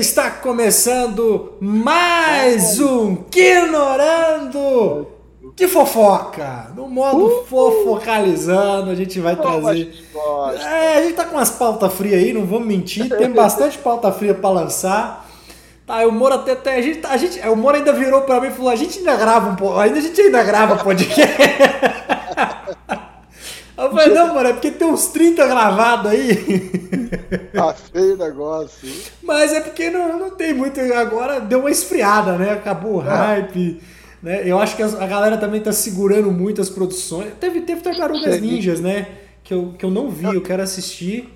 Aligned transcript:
Está 0.00 0.30
começando 0.32 1.52
mais 1.60 2.80
um 2.80 3.14
Quinorando 3.14 5.06
de 5.54 5.68
fofoca. 5.68 6.72
No 6.74 6.88
modo 6.88 7.24
uh, 7.24 7.44
fofocalizando, 7.46 8.90
a 8.90 8.96
gente 8.96 9.20
vai 9.20 9.36
trazer. 9.36 9.94
É, 10.60 10.98
a 10.98 11.02
gente 11.02 11.14
tá 11.14 11.24
com 11.24 11.36
umas 11.36 11.50
pautas 11.50 11.94
frias 11.94 12.20
aí, 12.20 12.32
não 12.32 12.44
vamos 12.44 12.66
mentir. 12.66 13.08
Tem 13.16 13.30
bastante 13.32 13.78
pauta 13.78 14.10
fria 14.10 14.34
para 14.34 14.50
lançar. 14.50 15.25
Tá, 15.86 16.04
o 16.04 16.10
Moro 16.10 16.34
até, 16.34 16.52
até 16.52 16.76
a 16.76 16.82
gente, 16.82 17.06
a 17.06 17.16
gente, 17.16 17.40
o 17.48 17.54
Moro 17.54 17.76
ainda 17.76 17.92
virou 17.92 18.22
para 18.22 18.40
mim 18.40 18.48
e 18.48 18.50
falou: 18.50 18.70
a 18.70 18.76
gente 18.76 18.98
ainda 18.98 19.14
grava 19.14 19.56
um 19.62 19.78
ainda 19.78 19.98
a 19.98 20.02
gente 20.02 20.20
ainda 20.20 20.42
grava 20.42 20.82
podcast. 20.82 21.22
Eu 23.78 23.90
falei, 23.90 24.08
não, 24.08 24.34
mano, 24.34 24.48
é 24.48 24.52
porque 24.54 24.70
tem 24.70 24.88
uns 24.88 25.08
30 25.08 25.46
gravados 25.46 26.10
aí. 26.10 26.70
Tá 27.52 27.74
feio 27.74 28.14
o 28.14 28.16
negócio. 28.16 28.88
Mas 29.22 29.52
é 29.52 29.60
porque 29.60 29.90
não, 29.90 30.18
não 30.18 30.30
tem 30.30 30.54
muito. 30.54 30.80
Agora 30.94 31.40
deu 31.40 31.60
uma 31.60 31.70
esfriada, 31.70 32.38
né? 32.38 32.52
Acabou 32.52 32.96
o 32.96 33.02
é. 33.02 33.08
hype. 33.08 33.80
Né? 34.22 34.42
Eu 34.46 34.58
acho 34.58 34.76
que 34.76 34.82
a 34.82 35.06
galera 35.06 35.36
também 35.36 35.60
tá 35.60 35.72
segurando 35.72 36.32
muito 36.32 36.60
as 36.60 36.70
produções. 36.70 37.34
Teve, 37.38 37.60
teve 37.60 37.82
Tartarugas 37.82 38.40
Ninjas, 38.40 38.80
né? 38.80 39.08
Que 39.44 39.52
eu, 39.52 39.74
que 39.78 39.84
eu 39.84 39.90
não 39.90 40.08
vi, 40.08 40.24
eu 40.24 40.40
quero 40.40 40.62
assistir. 40.62 41.35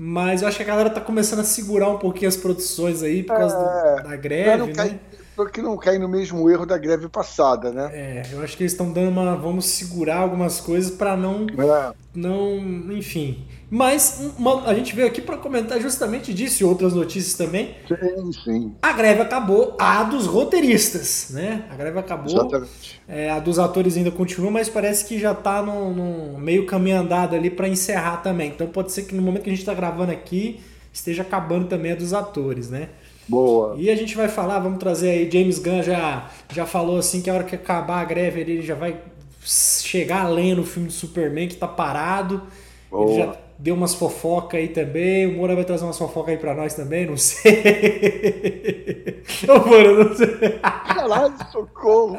Mas 0.00 0.42
eu 0.42 0.48
acho 0.48 0.56
que 0.56 0.62
a 0.62 0.66
galera 0.66 0.88
tá 0.88 1.00
começando 1.00 1.40
a 1.40 1.44
segurar 1.44 1.88
um 1.88 1.98
pouquinho 1.98 2.28
as 2.28 2.36
produções 2.36 3.02
aí 3.02 3.24
por 3.24 3.36
causa 3.36 3.56
é, 3.56 4.02
do, 4.02 4.08
da 4.08 4.16
greve, 4.16 4.72
né? 4.72 5.00
Que 5.46 5.62
não 5.62 5.76
cair 5.76 5.98
no 5.98 6.08
mesmo 6.08 6.48
erro 6.50 6.66
da 6.66 6.78
greve 6.78 7.08
passada, 7.08 7.70
né? 7.70 7.90
É, 7.92 8.22
eu 8.32 8.42
acho 8.42 8.56
que 8.56 8.62
eles 8.62 8.72
estão 8.72 8.92
dando 8.92 9.10
uma. 9.10 9.36
Vamos 9.36 9.66
segurar 9.66 10.18
algumas 10.18 10.60
coisas 10.60 10.90
para 10.90 11.16
não. 11.16 11.46
É. 11.58 11.92
Não. 12.14 12.56
Enfim. 12.92 13.46
Mas 13.70 14.32
uma, 14.38 14.64
a 14.64 14.72
gente 14.72 14.96
veio 14.96 15.06
aqui 15.06 15.20
para 15.20 15.36
comentar 15.36 15.78
justamente 15.78 16.32
disso 16.32 16.62
e 16.62 16.66
outras 16.66 16.94
notícias 16.94 17.34
também. 17.34 17.74
Sim, 17.86 18.32
sim. 18.32 18.74
A 18.80 18.92
greve 18.92 19.20
acabou, 19.20 19.76
a 19.78 20.02
dos 20.04 20.26
roteiristas, 20.26 21.28
né? 21.30 21.66
A 21.70 21.76
greve 21.76 21.98
acabou. 21.98 22.32
Exatamente. 22.32 23.00
É, 23.06 23.30
a 23.30 23.38
dos 23.38 23.58
atores 23.58 23.96
ainda 23.96 24.10
continua, 24.10 24.50
mas 24.50 24.70
parece 24.70 25.04
que 25.04 25.18
já 25.18 25.32
está 25.32 25.60
no, 25.60 25.92
no, 25.92 26.38
meio 26.38 26.64
caminho 26.64 26.98
andado 26.98 27.36
ali 27.36 27.50
para 27.50 27.68
encerrar 27.68 28.18
também. 28.18 28.48
Então 28.48 28.66
pode 28.68 28.90
ser 28.90 29.02
que 29.02 29.14
no 29.14 29.20
momento 29.20 29.42
que 29.42 29.50
a 29.50 29.52
gente 29.52 29.60
está 29.60 29.74
gravando 29.74 30.12
aqui 30.12 30.60
esteja 30.90 31.22
acabando 31.22 31.66
também 31.68 31.92
a 31.92 31.94
dos 31.94 32.14
atores, 32.14 32.70
né? 32.70 32.88
Boa. 33.28 33.74
E 33.76 33.90
a 33.90 33.96
gente 33.96 34.16
vai 34.16 34.28
falar, 34.28 34.58
vamos 34.58 34.78
trazer 34.78 35.10
aí, 35.10 35.30
James 35.30 35.58
Gunn 35.58 35.82
já, 35.82 36.30
já 36.50 36.64
falou 36.64 36.98
assim 36.98 37.20
que 37.20 37.28
a 37.28 37.34
hora 37.34 37.44
que 37.44 37.54
acabar 37.54 38.00
a 38.00 38.04
greve 38.04 38.40
ele 38.40 38.62
já 38.62 38.74
vai 38.74 38.96
chegar 39.42 40.22
além 40.22 40.54
no 40.54 40.64
filme 40.64 40.88
do 40.88 40.94
Superman 40.94 41.48
que 41.48 41.56
tá 41.56 41.68
parado. 41.68 42.42
Boa. 42.90 43.10
Ele 43.10 43.22
já 43.22 43.36
deu 43.58 43.74
umas 43.74 43.94
fofocas 43.94 44.58
aí 44.58 44.68
também. 44.68 45.26
O 45.26 45.36
Moura 45.36 45.54
vai 45.54 45.64
trazer 45.64 45.84
umas 45.84 45.98
fofocas 45.98 46.30
aí 46.30 46.38
pra 46.38 46.54
nós 46.54 46.74
também, 46.74 47.06
não 47.06 47.16
sei. 47.16 49.22
Ô, 49.48 49.68
Moura, 49.68 50.04
não 50.04 50.16
sei. 50.16 50.58
Caralho, 50.62 51.34
socorro. 51.52 52.16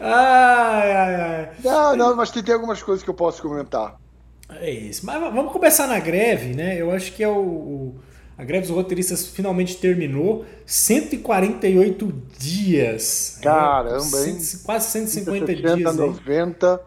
Ai, 0.00 0.92
ai, 0.92 1.14
ai. 1.14 1.50
Não, 1.64 1.96
não, 1.96 2.16
mas 2.16 2.30
tem, 2.30 2.42
tem 2.42 2.54
algumas 2.54 2.82
coisas 2.82 3.02
que 3.02 3.08
eu 3.08 3.14
posso 3.14 3.40
comentar. 3.40 3.96
É 4.60 4.70
isso. 4.70 5.06
Mas 5.06 5.18
vamos 5.18 5.52
começar 5.52 5.86
na 5.86 5.98
greve, 5.98 6.54
né? 6.54 6.78
Eu 6.78 6.90
acho 6.90 7.12
que 7.12 7.22
é 7.22 7.28
o, 7.28 7.38
o 7.38 7.94
a 8.42 8.44
greve 8.44 8.66
dos 8.66 8.74
roteiristas 8.74 9.24
finalmente 9.26 9.76
terminou. 9.76 10.44
148 10.66 12.12
dias. 12.36 13.38
Caramba, 13.40 14.26
hein? 14.26 14.38
Quase 14.64 14.90
150 14.90 15.46
30, 15.46 15.76
dias. 15.76 15.96
90, 15.96 16.80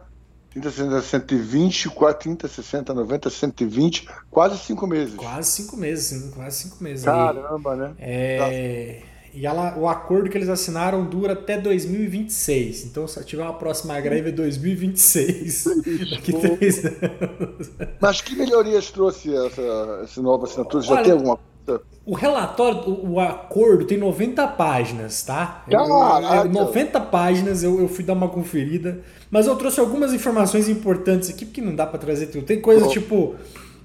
30, 0.52 0.72
60, 0.72 1.02
120, 1.02 1.90
30, 2.20 2.48
60, 2.48 2.94
90, 2.94 3.30
120, 3.30 4.10
quase 4.30 4.58
5 4.58 4.88
meses. 4.88 5.16
Quase 5.16 5.52
5 5.64 5.78
meses, 5.78 6.34
quase 6.34 6.64
5 6.64 6.84
meses. 6.84 7.06
Caramba, 7.06 7.72
aí. 7.72 7.80
né? 7.80 7.94
É. 8.00 9.02
E 9.36 9.46
ela, 9.46 9.78
o 9.78 9.88
acordo 9.88 10.30
que 10.30 10.38
eles 10.38 10.48
assinaram 10.48 11.04
dura 11.04 11.34
até 11.34 11.58
2026. 11.58 12.86
Então, 12.86 13.06
se 13.06 13.22
tiver 13.26 13.44
uma 13.44 13.54
próxima 13.54 14.00
greve, 14.00 14.30
é 14.30 14.32
2026. 14.32 15.66
Daqui 16.10 16.34
três 16.34 16.86
anos. 16.86 17.72
Mas 18.00 18.22
que 18.22 18.36
melhorias 18.36 18.90
trouxe 18.90 19.36
essa, 19.36 20.00
essa 20.04 20.22
nova 20.22 20.46
assinatura? 20.46 20.82
Já 20.82 20.94
Olha, 20.94 21.04
tem 21.04 21.12
alguma 21.12 21.38
coisa? 21.38 21.82
O 22.06 22.14
relatório, 22.14 23.06
o, 23.10 23.20
acordo 23.20 23.86
tem 23.86 23.98
90 23.98 24.48
páginas, 24.50 25.24
tá? 25.24 25.66
Caraca. 25.70 26.48
90 26.48 27.02
páginas, 27.02 27.64
eu, 27.64 27.80
eu 27.80 27.88
fui 27.88 28.04
dar 28.04 28.14
uma 28.14 28.30
conferida. 28.30 29.02
Mas 29.30 29.48
eu 29.48 29.56
trouxe 29.56 29.80
algumas 29.80 30.14
informações 30.14 30.70
importantes 30.70 31.30
aqui, 31.30 31.46
porque 31.46 31.62
não 31.62 31.76
dá 31.76 31.86
para 31.86 32.00
trazer 32.00 32.28
tudo. 32.28 32.46
Tem 32.46 32.62
coisas 32.62 32.88
oh. 32.88 32.92
tipo 32.92 33.36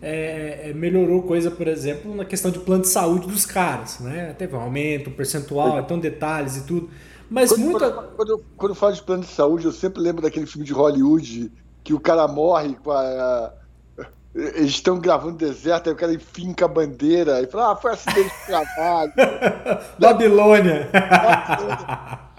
é, 0.02 0.70
é, 0.70 0.72
melhorou 0.72 1.22
coisa, 1.22 1.50
por 1.50 1.68
exemplo, 1.68 2.14
na 2.14 2.24
questão 2.24 2.50
de 2.50 2.58
plano 2.58 2.82
de 2.82 2.88
saúde 2.88 3.26
dos 3.26 3.44
caras, 3.44 4.00
né? 4.00 4.34
Teve 4.38 4.56
um 4.56 4.60
aumento, 4.60 5.10
um 5.10 5.12
percentual, 5.12 5.78
então 5.78 5.98
detalhes 5.98 6.56
e 6.56 6.66
tudo. 6.66 6.90
Mas 7.28 7.50
quando, 7.50 7.60
muita... 7.60 7.90
quando, 7.90 8.08
quando, 8.16 8.28
eu, 8.30 8.44
quando 8.56 8.72
eu 8.72 8.76
falo 8.76 8.94
de 8.94 9.02
plano 9.02 9.22
de 9.22 9.28
saúde, 9.28 9.66
eu 9.66 9.72
sempre 9.72 10.00
lembro 10.00 10.22
daquele 10.22 10.46
filme 10.46 10.66
de 10.66 10.72
Hollywood 10.72 11.52
que 11.84 11.94
o 11.94 12.00
cara 12.00 12.26
morre 12.26 12.74
com 12.82 12.90
a. 12.90 13.52
Eles 14.34 14.70
estão 14.70 14.98
gravando 14.98 15.36
deserto, 15.36 15.88
aí 15.88 15.92
o 15.92 15.96
cara 15.96 16.18
finca 16.18 16.64
a 16.64 16.68
bandeira 16.68 17.42
e 17.42 17.46
fala, 17.46 17.72
ah, 17.72 17.76
foi 17.76 17.92
acidente 17.92 18.30
de 18.30 18.46
trabalho. 18.46 19.12
Babilônia. 19.98 20.88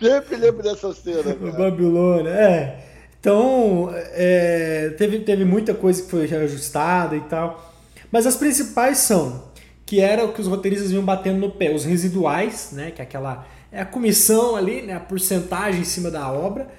Sempre 0.02 0.36
lembro 0.38 0.64
dessa 0.64 0.94
cena. 0.94 1.36
Cara. 1.36 1.52
Babilônia, 1.52 2.30
é. 2.30 2.91
Então, 3.22 3.94
é, 3.94 4.96
teve, 4.98 5.20
teve 5.20 5.46
muita 5.46 5.76
coisa 5.76 6.02
que 6.02 6.09
foi 6.09 6.24
ajustada 6.24 7.16
e 7.16 7.22
tal. 7.22 7.72
Mas 8.12 8.26
as 8.26 8.36
principais 8.36 8.98
são 8.98 9.52
que 9.86 10.00
era 10.00 10.26
o 10.26 10.34
que 10.34 10.42
os 10.42 10.48
roteiristas 10.48 10.90
vinham 10.90 11.04
batendo 11.04 11.38
no 11.38 11.52
pé, 11.52 11.70
os 11.74 11.84
residuais, 11.84 12.70
né, 12.72 12.92
que 12.92 13.02
é 13.02 13.04
aquela 13.04 13.46
é 13.72 13.82
a 13.82 13.86
comissão 13.86 14.56
ali, 14.56 14.82
né, 14.82 14.94
a 14.94 15.00
porcentagem 15.00 15.82
em 15.82 15.86
cima 15.86 16.09
da 16.09 16.32
obra, 16.32 16.70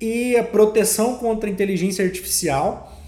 e 0.00 0.34
a 0.36 0.42
proteção 0.42 1.16
contra 1.16 1.48
a 1.48 1.52
inteligência 1.52 2.04
artificial 2.04 2.98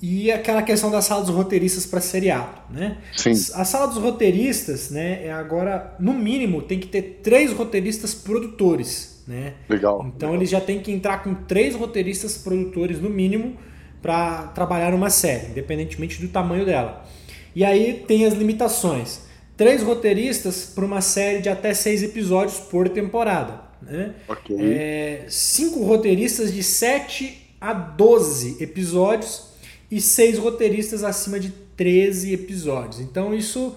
e 0.00 0.30
aquela 0.30 0.62
questão 0.62 0.90
da 0.90 1.00
sala 1.00 1.22
dos 1.22 1.34
roteiristas 1.34 1.86
para 1.86 2.00
seriado, 2.00 2.60
né? 2.70 2.98
Sim. 3.16 3.32
A 3.54 3.64
sala 3.64 3.86
dos 3.86 3.96
roteiristas, 3.96 4.90
né, 4.90 5.26
é 5.26 5.32
agora 5.32 5.96
no 5.98 6.12
mínimo 6.12 6.62
tem 6.62 6.78
que 6.78 6.86
ter 6.86 7.20
três 7.22 7.52
roteiristas 7.52 8.14
produtores 8.14 9.17
né? 9.28 9.52
Legal. 9.68 10.00
Então 10.06 10.30
legal. 10.30 10.34
eles 10.36 10.48
já 10.48 10.60
tem 10.60 10.80
que 10.80 10.90
entrar 10.90 11.22
com 11.22 11.34
três 11.34 11.74
roteiristas 11.74 12.38
produtores 12.38 12.98
no 12.98 13.10
mínimo 13.10 13.56
para 14.00 14.44
trabalhar 14.48 14.90
numa 14.92 15.10
série, 15.10 15.50
independentemente 15.50 16.20
do 16.20 16.28
tamanho 16.28 16.64
dela. 16.64 17.06
E 17.54 17.62
aí 17.62 18.04
tem 18.08 18.24
as 18.24 18.32
limitações. 18.32 19.20
Três 19.56 19.82
roteiristas 19.82 20.72
para 20.74 20.84
uma 20.84 21.02
série 21.02 21.42
de 21.42 21.48
até 21.48 21.74
seis 21.74 22.02
episódios 22.02 22.58
por 22.58 22.88
temporada. 22.88 23.60
Né? 23.82 24.14
Okay. 24.26 24.56
É, 24.60 25.26
cinco 25.28 25.84
roteiristas 25.84 26.52
de 26.52 26.62
7 26.62 27.56
a 27.60 27.72
12 27.72 28.62
episódios 28.62 29.48
e 29.90 30.00
seis 30.00 30.38
roteiristas 30.38 31.04
acima 31.04 31.38
de 31.38 31.50
13 31.76 32.32
episódios. 32.32 33.00
Então 33.00 33.34
isso 33.34 33.76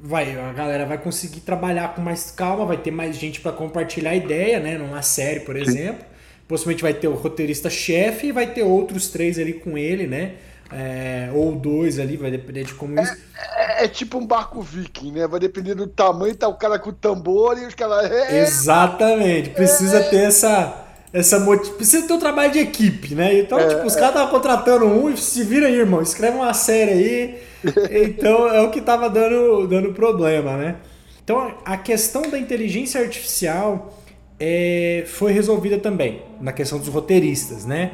vai, 0.00 0.38
a 0.38 0.52
galera 0.52 0.86
vai 0.86 0.98
conseguir 0.98 1.40
trabalhar 1.40 1.94
com 1.94 2.00
mais 2.00 2.30
calma, 2.30 2.64
vai 2.64 2.76
ter 2.76 2.90
mais 2.90 3.16
gente 3.16 3.40
para 3.40 3.52
compartilhar 3.52 4.10
a 4.10 4.16
ideia, 4.16 4.60
né? 4.60 4.78
Numa 4.78 5.02
série, 5.02 5.40
por 5.40 5.56
exemplo. 5.56 6.04
Possivelmente 6.48 6.82
vai 6.82 6.92
ter 6.92 7.08
o 7.08 7.14
roteirista-chefe 7.14 8.26
e 8.26 8.32
vai 8.32 8.46
ter 8.46 8.62
outros 8.62 9.08
três 9.08 9.38
ali 9.38 9.54
com 9.54 9.78
ele, 9.78 10.06
né? 10.06 10.34
É, 10.70 11.30
ou 11.34 11.54
dois 11.54 11.98
ali, 11.98 12.16
vai 12.16 12.30
depender 12.30 12.64
de 12.64 12.74
como 12.74 12.98
é, 12.98 13.02
isso. 13.02 13.16
É, 13.56 13.84
é, 13.84 13.88
tipo 13.88 14.18
um 14.18 14.26
barco 14.26 14.62
viking, 14.62 15.12
né? 15.12 15.26
Vai 15.26 15.38
depender 15.38 15.74
do 15.74 15.86
tamanho, 15.86 16.34
tá 16.34 16.48
o 16.48 16.54
cara 16.54 16.78
com 16.78 16.90
o 16.90 16.92
tambor 16.92 17.58
e 17.58 17.66
os 17.66 17.74
caras. 17.74 18.10
É, 18.10 18.40
Exatamente, 18.40 19.50
precisa 19.50 19.98
é. 19.98 20.02
ter 20.08 20.24
essa. 20.24 20.81
Essa 21.12 21.38
motiv... 21.40 21.74
Precisa 21.74 22.06
ter 22.06 22.12
um 22.12 22.18
trabalho 22.18 22.52
de 22.52 22.58
equipe, 22.58 23.14
né? 23.14 23.38
Então, 23.38 23.58
é, 23.58 23.68
tipo, 23.68 23.86
os 23.86 23.94
caras 23.94 24.10
estavam 24.10 24.30
contratando 24.30 24.86
um 24.86 25.10
e 25.10 25.16
se 25.16 25.44
vira 25.44 25.66
aí, 25.66 25.74
irmão, 25.74 26.00
escreve 26.00 26.36
uma 26.36 26.54
série 26.54 26.90
aí 26.90 27.52
então 27.90 28.48
é 28.48 28.60
o 28.60 28.70
que 28.70 28.80
estava 28.80 29.08
dando, 29.08 29.66
dando 29.66 29.92
problema, 29.92 30.56
né? 30.56 30.76
Então 31.22 31.54
a 31.64 31.76
questão 31.76 32.22
da 32.22 32.38
inteligência 32.38 33.00
artificial 33.00 33.96
é, 34.38 35.04
foi 35.06 35.32
resolvida 35.32 35.78
também 35.78 36.22
na 36.40 36.52
questão 36.52 36.78
dos 36.78 36.88
roteiristas, 36.88 37.64
né? 37.64 37.92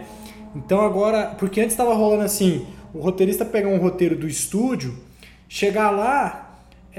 Então 0.57 0.81
agora, 0.81 1.35
porque 1.39 1.61
antes 1.61 1.73
estava 1.73 1.95
rolando 1.95 2.23
assim, 2.23 2.67
o 2.95 3.01
roteirista 3.01 3.45
pegar 3.45 3.69
um 3.69 3.79
roteiro 3.79 4.17
do 4.17 4.27
estúdio, 4.27 4.95
chegar 5.49 5.91
lá, 5.91 6.48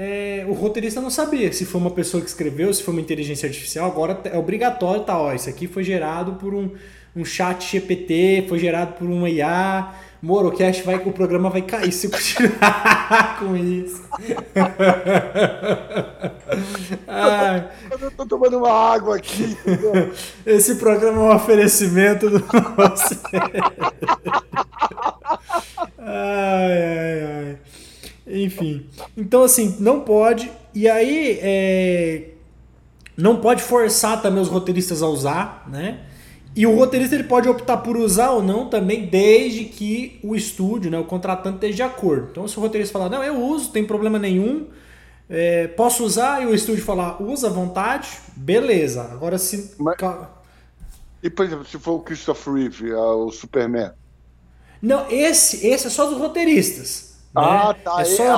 é, 0.02 0.46
o 0.48 0.52
roteirista 0.54 0.98
não 0.98 1.10
sabia 1.10 1.52
se 1.52 1.66
foi 1.66 1.78
uma 1.78 1.90
pessoa 1.90 2.22
que 2.22 2.28
escreveu, 2.30 2.72
se 2.72 2.82
foi 2.82 2.94
uma 2.94 3.02
inteligência 3.02 3.46
artificial. 3.46 3.86
Agora 3.86 4.18
é 4.24 4.38
obrigatório, 4.38 5.04
tá? 5.04 5.18
Ó, 5.18 5.30
isso 5.34 5.50
aqui 5.50 5.66
foi 5.66 5.84
gerado 5.84 6.36
por 6.36 6.54
um, 6.54 6.70
um 7.14 7.22
chat 7.22 7.70
GPT, 7.70 8.46
foi 8.48 8.58
gerado 8.58 8.94
por 8.94 9.06
uma 9.06 9.28
IA 9.28 9.92
Morocast 10.22 10.82
vai 10.84 10.96
o 10.96 11.12
programa 11.12 11.48
vai 11.48 11.62
cair 11.62 11.92
se 11.92 12.08
continuar 12.08 13.38
com 13.40 13.54
isso. 13.56 14.02
Ai. 17.06 17.68
Eu 17.90 18.10
tô 18.10 18.26
tomando 18.26 18.58
uma 18.58 18.70
água 18.70 19.16
aqui. 19.16 19.56
Esse 20.44 20.76
programa 20.76 21.18
é 21.18 21.20
um 21.20 21.34
oferecimento 21.34 22.28
do 22.28 22.38
nosso. 22.38 23.18
ai, 25.98 26.82
ai, 26.82 27.22
ai. 27.22 27.58
Enfim. 28.30 28.86
Então, 29.16 29.42
assim, 29.42 29.76
não 29.80 30.00
pode. 30.00 30.50
E 30.74 30.88
aí, 30.88 31.38
é... 31.42 32.30
não 33.16 33.40
pode 33.40 33.62
forçar 33.62 34.22
também 34.22 34.40
os 34.40 34.48
roteiristas 34.48 35.02
a 35.02 35.08
usar, 35.08 35.68
né? 35.68 36.06
E 36.54 36.66
o 36.66 36.74
roteirista 36.74 37.14
ele 37.14 37.24
pode 37.24 37.48
optar 37.48 37.76
por 37.78 37.96
usar 37.96 38.30
ou 38.30 38.42
não 38.42 38.68
também, 38.68 39.06
desde 39.06 39.64
que 39.64 40.18
o 40.22 40.34
estúdio, 40.34 40.90
né, 40.90 40.98
o 40.98 41.04
contratante, 41.04 41.56
esteja 41.56 41.74
de 41.74 41.82
acordo. 41.82 42.28
Então, 42.30 42.48
se 42.48 42.58
o 42.58 42.60
roteirista 42.60 42.92
falar, 42.92 43.08
não, 43.08 43.22
eu 43.22 43.40
uso, 43.40 43.70
tem 43.70 43.84
problema 43.84 44.18
nenhum, 44.18 44.66
é, 45.28 45.68
posso 45.68 46.04
usar, 46.04 46.42
e 46.42 46.46
o 46.46 46.54
estúdio 46.54 46.84
falar, 46.84 47.22
usa 47.22 47.46
à 47.46 47.50
vontade, 47.50 48.08
beleza. 48.34 49.02
Agora, 49.12 49.38
se. 49.38 49.76
Mas... 49.78 49.96
E, 51.22 51.30
por 51.30 51.46
exemplo, 51.46 51.64
se 51.64 51.78
for 51.78 51.92
o 51.92 52.00
Christopher 52.00 52.54
Reeve, 52.54 52.92
o 52.94 53.30
Superman? 53.30 53.92
Não, 54.82 55.08
esse, 55.10 55.66
esse 55.66 55.86
é 55.86 55.90
só 55.90 56.06
dos 56.06 56.18
roteiristas. 56.18 57.09
Né? 57.34 57.42
Ah, 57.42 57.74
tá. 57.82 58.00
É 58.00 58.04
só... 58.04 58.24
É, 58.24 58.34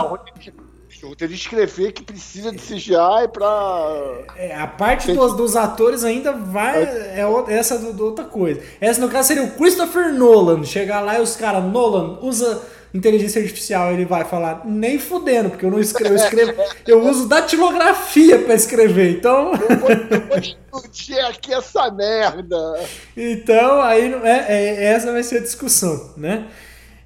o 1.05 1.09
roteirista 1.09 1.49
escrever 1.49 1.93
que 1.93 2.03
precisa 2.03 2.53
de 2.53 2.59
CGI 2.59 3.29
pra. 3.33 4.25
É, 4.37 4.55
a 4.55 4.67
parte 4.67 5.13
dos, 5.13 5.37
dos 5.37 5.57
atores 5.57 6.05
ainda 6.05 6.33
vai. 6.33 6.83
É, 6.83 7.21
é 7.49 7.55
essa 7.55 7.79
do, 7.79 7.93
do, 7.93 8.05
outra 8.05 8.25
coisa. 8.25 8.61
Essa, 8.81 9.01
no 9.01 9.09
caso, 9.09 9.29
seria 9.29 9.43
o 9.43 9.51
Christopher 9.53 10.13
Nolan. 10.13 10.65
Chegar 10.65 11.01
lá 11.01 11.19
e 11.19 11.23
os 11.23 11.35
caras, 11.35 11.65
Nolan, 11.65 12.19
usa 12.23 12.63
inteligência 12.95 13.43
artificial. 13.43 13.93
Ele 13.93 14.05
vai 14.05 14.25
falar, 14.25 14.63
nem 14.65 14.99
fudendo, 14.99 15.51
porque 15.51 15.65
eu 15.65 15.71
não 15.71 15.81
escrevo. 15.81 16.15
Eu, 16.15 16.17
escrevo, 16.17 16.63
eu 16.87 17.09
uso 17.09 17.27
datilografia 17.27 18.39
pra 18.39 18.55
escrever. 18.55 19.17
Então. 19.17 19.53
Eu 19.55 19.79
vou, 19.79 19.91
eu 19.91 20.21
vou 20.29 20.39
discutir 20.41 21.19
aqui 21.21 21.53
essa 21.53 21.91
merda. 21.91 22.81
Então, 23.17 23.83
aí 23.83 24.13
é, 24.23 24.47
é, 24.49 24.85
essa 24.85 25.11
vai 25.11 25.23
ser 25.23 25.39
a 25.39 25.43
discussão, 25.43 26.13
né? 26.17 26.47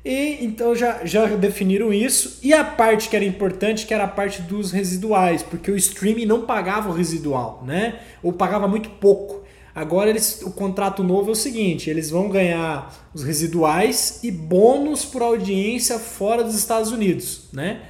E 0.07 0.45
então 0.45 0.73
já, 0.73 1.05
já 1.05 1.27
definiram 1.27 1.93
isso. 1.93 2.39
E 2.41 2.55
a 2.55 2.63
parte 2.63 3.09
que 3.09 3.17
era 3.17 3.25
importante, 3.25 3.85
que 3.85 3.93
era 3.93 4.05
a 4.05 4.09
parte 4.09 4.41
dos 4.41 4.71
residuais, 4.71 5.43
porque 5.43 5.69
o 5.69 5.77
streaming 5.77 6.25
não 6.25 6.47
pagava 6.47 6.89
o 6.89 6.93
residual, 6.93 7.65
né? 7.67 7.99
Ou 8.23 8.33
pagava 8.33 8.69
muito 8.69 8.89
pouco. 8.89 9.45
Agora 9.75 10.09
eles, 10.09 10.43
o 10.43 10.53
contrato 10.53 11.03
novo 11.03 11.31
é 11.31 11.33
o 11.33 11.35
seguinte: 11.35 11.91
eles 11.91 12.09
vão 12.09 12.29
ganhar 12.29 13.11
os 13.13 13.25
residuais 13.25 14.21
e 14.23 14.31
bônus 14.31 15.05
por 15.05 15.23
audiência 15.23 15.99
fora 15.99 16.45
dos 16.45 16.55
Estados 16.55 16.93
Unidos, 16.93 17.49
né? 17.53 17.81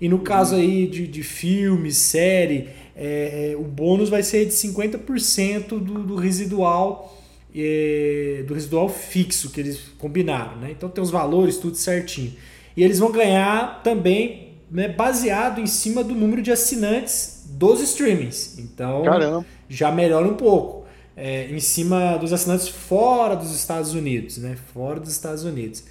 E 0.00 0.08
no 0.08 0.20
caso 0.20 0.54
aí 0.54 0.86
de, 0.86 1.06
de 1.06 1.22
filme, 1.22 1.92
série, 1.92 2.70
é, 2.96 3.50
é, 3.52 3.56
o 3.56 3.64
bônus 3.64 4.08
vai 4.08 4.22
ser 4.22 4.46
de 4.46 4.52
50% 4.52 5.68
do, 5.68 5.78
do 5.78 6.16
residual 6.16 7.14
é, 7.56 8.44
do 8.46 8.54
residual 8.54 8.88
fixo 8.88 9.50
que 9.50 9.60
eles 9.60 9.80
combinaram. 9.98 10.56
Né? 10.56 10.70
Então 10.72 10.88
tem 10.88 11.02
os 11.02 11.10
valores, 11.10 11.56
tudo 11.56 11.76
certinho. 11.76 12.34
E 12.76 12.82
eles 12.82 12.98
vão 12.98 13.10
ganhar 13.10 13.82
também 13.82 14.58
né, 14.70 14.88
baseado 14.88 15.60
em 15.60 15.66
cima 15.66 16.04
do 16.04 16.14
número 16.14 16.42
de 16.42 16.52
assinantes 16.52 17.46
dos 17.48 17.80
streamings. 17.80 18.58
Então 18.58 19.02
Caramba. 19.04 19.46
já 19.68 19.90
melhora 19.90 20.26
um 20.26 20.34
pouco. 20.34 20.84
É, 21.16 21.46
em 21.46 21.60
cima 21.60 22.18
dos 22.18 22.30
assinantes 22.30 22.68
fora 22.68 23.34
dos 23.34 23.56
Estados 23.56 23.94
Unidos, 23.94 24.36
né? 24.36 24.54
Fora 24.74 25.00
dos 25.00 25.10
Estados 25.10 25.44
Unidos. 25.44 25.82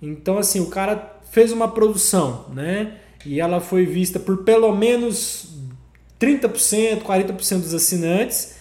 Então, 0.00 0.38
assim, 0.38 0.60
o 0.60 0.66
cara 0.66 1.20
fez 1.32 1.50
uma 1.50 1.66
produção, 1.66 2.46
né? 2.54 2.94
E 3.26 3.40
ela 3.40 3.60
foi 3.60 3.84
vista 3.84 4.20
por 4.20 4.44
pelo 4.44 4.72
menos 4.72 5.48
30%, 6.20 7.02
40% 7.02 7.58
dos 7.58 7.74
assinantes 7.74 8.54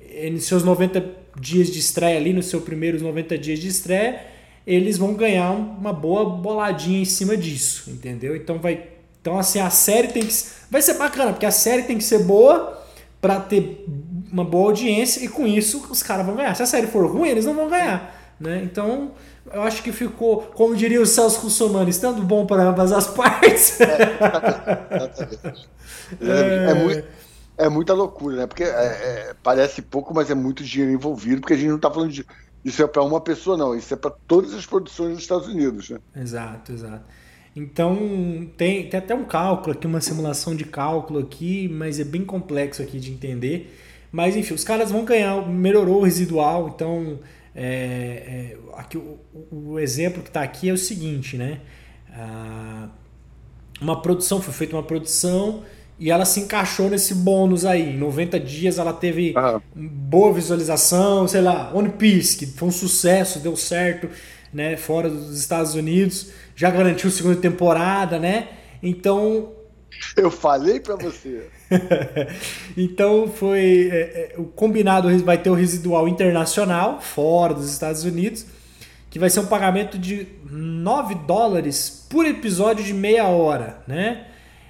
em 0.00 0.38
seus 0.40 0.64
90 0.64 1.00
dias 1.38 1.68
de 1.68 1.78
estreia 1.78 2.16
ali, 2.16 2.32
nos 2.32 2.46
seus 2.46 2.62
primeiros 2.62 3.02
90 3.02 3.36
dias 3.38 3.58
de 3.58 3.68
estreia, 3.68 4.20
eles 4.66 4.96
vão 4.96 5.14
ganhar 5.14 5.50
uma 5.50 5.92
boa 5.92 6.24
boladinha 6.24 7.00
em 7.00 7.04
cima 7.04 7.36
disso, 7.36 7.90
entendeu? 7.90 8.34
Então 8.34 8.58
vai, 8.58 8.86
então 9.20 9.38
assim 9.38 9.60
a 9.60 9.70
série 9.70 10.08
tem 10.08 10.22
que 10.22 10.34
vai 10.70 10.80
ser 10.80 10.94
bacana 10.94 11.32
porque 11.32 11.46
a 11.46 11.50
série 11.50 11.82
tem 11.82 11.98
que 11.98 12.04
ser 12.04 12.20
boa 12.20 12.82
para 13.20 13.40
ter 13.40 13.84
uma 14.32 14.44
boa 14.44 14.68
audiência 14.68 15.24
e 15.24 15.28
com 15.28 15.46
isso 15.46 15.86
os 15.90 16.02
caras 16.02 16.24
vão 16.24 16.34
ganhar. 16.34 16.54
Se 16.54 16.62
a 16.62 16.66
série 16.66 16.86
for 16.86 17.06
ruim, 17.06 17.28
eles 17.28 17.44
não 17.44 17.54
vão 17.54 17.68
ganhar, 17.68 18.34
né? 18.40 18.62
Então 18.64 19.12
eu 19.52 19.62
acho 19.62 19.82
que 19.82 19.92
ficou, 19.92 20.38
como 20.54 20.74
diria 20.74 21.00
o 21.00 21.06
Celso 21.06 21.40
Russomano, 21.40 21.90
estando 21.90 22.22
bom 22.22 22.46
para 22.46 22.62
ambas 22.62 22.90
as 22.92 23.06
partes. 23.12 23.78
É, 23.80 23.92
é, 26.22 26.70
é 26.70 26.74
muito 26.74 27.23
é 27.56 27.68
muita 27.68 27.92
loucura, 27.92 28.36
né? 28.36 28.46
Porque 28.46 28.64
é, 28.64 28.68
é, 28.68 29.34
parece 29.42 29.82
pouco, 29.82 30.14
mas 30.14 30.30
é 30.30 30.34
muito 30.34 30.64
dinheiro 30.64 30.92
envolvido, 30.92 31.40
porque 31.40 31.54
a 31.54 31.56
gente 31.56 31.68
não 31.68 31.76
está 31.76 31.90
falando 31.90 32.12
de. 32.12 32.26
Isso 32.64 32.82
é 32.82 32.86
para 32.86 33.02
uma 33.02 33.20
pessoa, 33.20 33.56
não. 33.56 33.74
Isso 33.74 33.92
é 33.92 33.96
para 33.96 34.10
todas 34.10 34.54
as 34.54 34.64
produções 34.64 35.14
dos 35.14 35.22
Estados 35.22 35.48
Unidos, 35.48 35.90
né? 35.90 35.98
Exato, 36.16 36.72
exato. 36.72 37.04
Então, 37.54 37.96
tem, 38.56 38.88
tem 38.88 38.98
até 38.98 39.14
um 39.14 39.24
cálculo 39.24 39.72
aqui, 39.72 39.86
uma 39.86 40.00
simulação 40.00 40.56
de 40.56 40.64
cálculo 40.64 41.20
aqui, 41.20 41.68
mas 41.68 42.00
é 42.00 42.04
bem 42.04 42.24
complexo 42.24 42.82
aqui 42.82 42.98
de 42.98 43.12
entender. 43.12 43.78
Mas, 44.10 44.34
enfim, 44.34 44.54
os 44.54 44.64
caras 44.64 44.90
vão 44.90 45.04
ganhar, 45.04 45.46
melhorou 45.46 46.00
o 46.00 46.04
residual. 46.04 46.72
Então, 46.74 47.20
é, 47.54 48.56
é, 48.56 48.58
aqui, 48.76 48.96
o, 48.98 49.18
o, 49.52 49.78
exemplo 49.78 50.22
que 50.22 50.30
está 50.30 50.42
aqui 50.42 50.68
é 50.68 50.72
o 50.72 50.78
seguinte, 50.78 51.36
né? 51.36 51.60
Ah, 52.12 52.88
uma 53.80 54.00
produção, 54.00 54.40
foi 54.40 54.52
feita 54.52 54.74
uma 54.74 54.82
produção 54.82 55.62
e 55.98 56.10
ela 56.10 56.24
se 56.24 56.40
encaixou 56.40 56.90
nesse 56.90 57.14
bônus 57.14 57.64
aí. 57.64 57.94
Em 57.94 57.98
90 57.98 58.40
dias 58.40 58.78
ela 58.78 58.92
teve 58.92 59.34
uhum. 59.36 59.60
boa 59.88 60.32
visualização, 60.32 61.26
sei 61.28 61.40
lá, 61.40 61.70
One 61.72 61.90
Piece, 61.90 62.36
que 62.36 62.46
foi 62.46 62.68
um 62.68 62.72
sucesso, 62.72 63.38
deu 63.38 63.56
certo, 63.56 64.08
né, 64.52 64.76
fora 64.76 65.08
dos 65.08 65.38
Estados 65.38 65.74
Unidos, 65.74 66.30
já 66.54 66.70
garantiu 66.70 67.10
segunda 67.10 67.36
temporada, 67.36 68.18
né? 68.18 68.48
Então, 68.82 69.52
eu 70.16 70.30
falei 70.30 70.78
para 70.78 70.96
você. 70.96 71.48
então 72.76 73.28
foi 73.28 73.88
é, 73.90 73.96
é, 73.96 74.34
o 74.36 74.44
combinado 74.44 75.08
vai 75.24 75.38
ter 75.38 75.50
o 75.50 75.54
residual 75.54 76.06
internacional 76.06 77.00
fora 77.00 77.54
dos 77.54 77.70
Estados 77.70 78.04
Unidos, 78.04 78.46
que 79.10 79.18
vai 79.18 79.30
ser 79.30 79.40
um 79.40 79.46
pagamento 79.46 79.98
de 79.98 80.26
9 80.48 81.14
dólares 81.26 82.06
por 82.08 82.26
episódio 82.26 82.84
de 82.84 82.92
meia 82.92 83.26
hora, 83.26 83.82
né? 83.88 84.26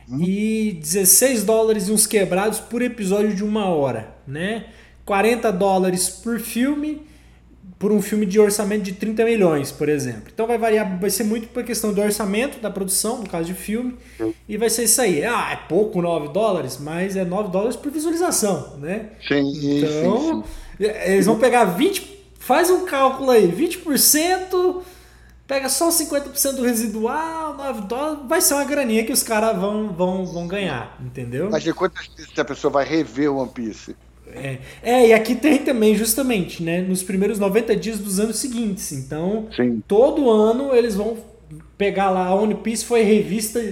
E 0.09 0.79
16 0.81 1.45
dólares 1.45 1.89
e 1.89 1.93
uns 1.93 2.07
quebrados 2.07 2.59
por 2.59 2.83
episódio 2.83 3.35
de 3.35 3.43
uma 3.43 3.67
hora, 3.67 4.15
né? 4.27 4.67
40 5.05 5.51
dólares 5.53 6.09
por 6.09 6.41
filme, 6.41 7.03
por 7.79 7.93
um 7.93 8.01
filme 8.01 8.25
de 8.25 8.41
orçamento 8.41 8.83
de 8.83 8.93
30 8.93 9.25
milhões, 9.25 9.71
por 9.71 9.89
exemplo. 9.89 10.31
Então 10.33 10.47
vai 10.47 10.57
variar, 10.57 10.99
vai 10.99 11.11
ser 11.11 11.25
muito 11.25 11.49
por 11.49 11.63
questão 11.65 11.93
do 11.93 12.01
orçamento 12.01 12.59
da 12.61 12.71
produção, 12.71 13.19
no 13.19 13.29
caso 13.29 13.47
de 13.47 13.55
filme, 13.55 13.97
e 14.49 14.57
vai 14.57 14.71
ser 14.71 14.85
isso 14.85 15.01
aí. 15.01 15.25
Ah, 15.25 15.51
é 15.53 15.69
pouco 15.69 16.01
9 16.01 16.29
dólares, 16.29 16.79
mas 16.81 17.17
é 17.17 17.25
9 17.25 17.51
dólares 17.51 17.77
por 17.77 17.91
visualização, 17.91 18.79
né? 18.79 19.11
Sim, 19.27 19.79
então, 19.79 20.45
sim, 20.79 20.85
sim. 20.87 20.93
eles 21.05 21.27
vão 21.27 21.39
pegar 21.39 21.65
20, 21.65 22.25
faz 22.39 22.71
um 22.71 22.85
cálculo 22.87 23.31
aí, 23.31 23.51
20% 23.51 24.83
pega 25.47 25.69
só 25.69 25.91
50% 25.91 26.57
do 26.57 26.63
residual, 26.63 27.57
9 27.57 27.83
dólares, 27.83 28.19
vai 28.27 28.41
ser 28.41 28.55
uma 28.55 28.65
graninha 28.65 29.05
que 29.05 29.13
os 29.13 29.23
caras 29.23 29.57
vão, 29.59 29.93
vão, 29.93 30.25
vão 30.25 30.47
ganhar, 30.47 30.99
entendeu? 31.05 31.49
Mas 31.51 31.63
de 31.63 31.73
quantas 31.73 32.07
vezes 32.09 32.39
a 32.39 32.45
pessoa 32.45 32.71
vai 32.71 32.85
rever 32.85 33.31
o 33.31 33.37
One 33.37 33.51
Piece? 33.51 33.95
É, 34.27 34.59
é, 34.83 35.09
e 35.09 35.13
aqui 35.13 35.35
tem 35.35 35.59
também, 35.59 35.95
justamente, 35.95 36.63
né, 36.63 36.81
nos 36.81 37.03
primeiros 37.03 37.39
90 37.39 37.77
dias 37.77 37.99
dos 37.99 38.19
anos 38.19 38.37
seguintes. 38.37 38.91
Então, 38.93 39.49
Sim. 39.55 39.83
todo 39.87 40.31
ano 40.31 40.75
eles 40.75 40.97
vão 40.97 41.17
pegar 41.77 42.11
lá. 42.11 42.27
A 42.27 42.35
One 42.35 42.55
Piece 42.57 42.85
foi 42.85 43.03
revista. 43.03 43.63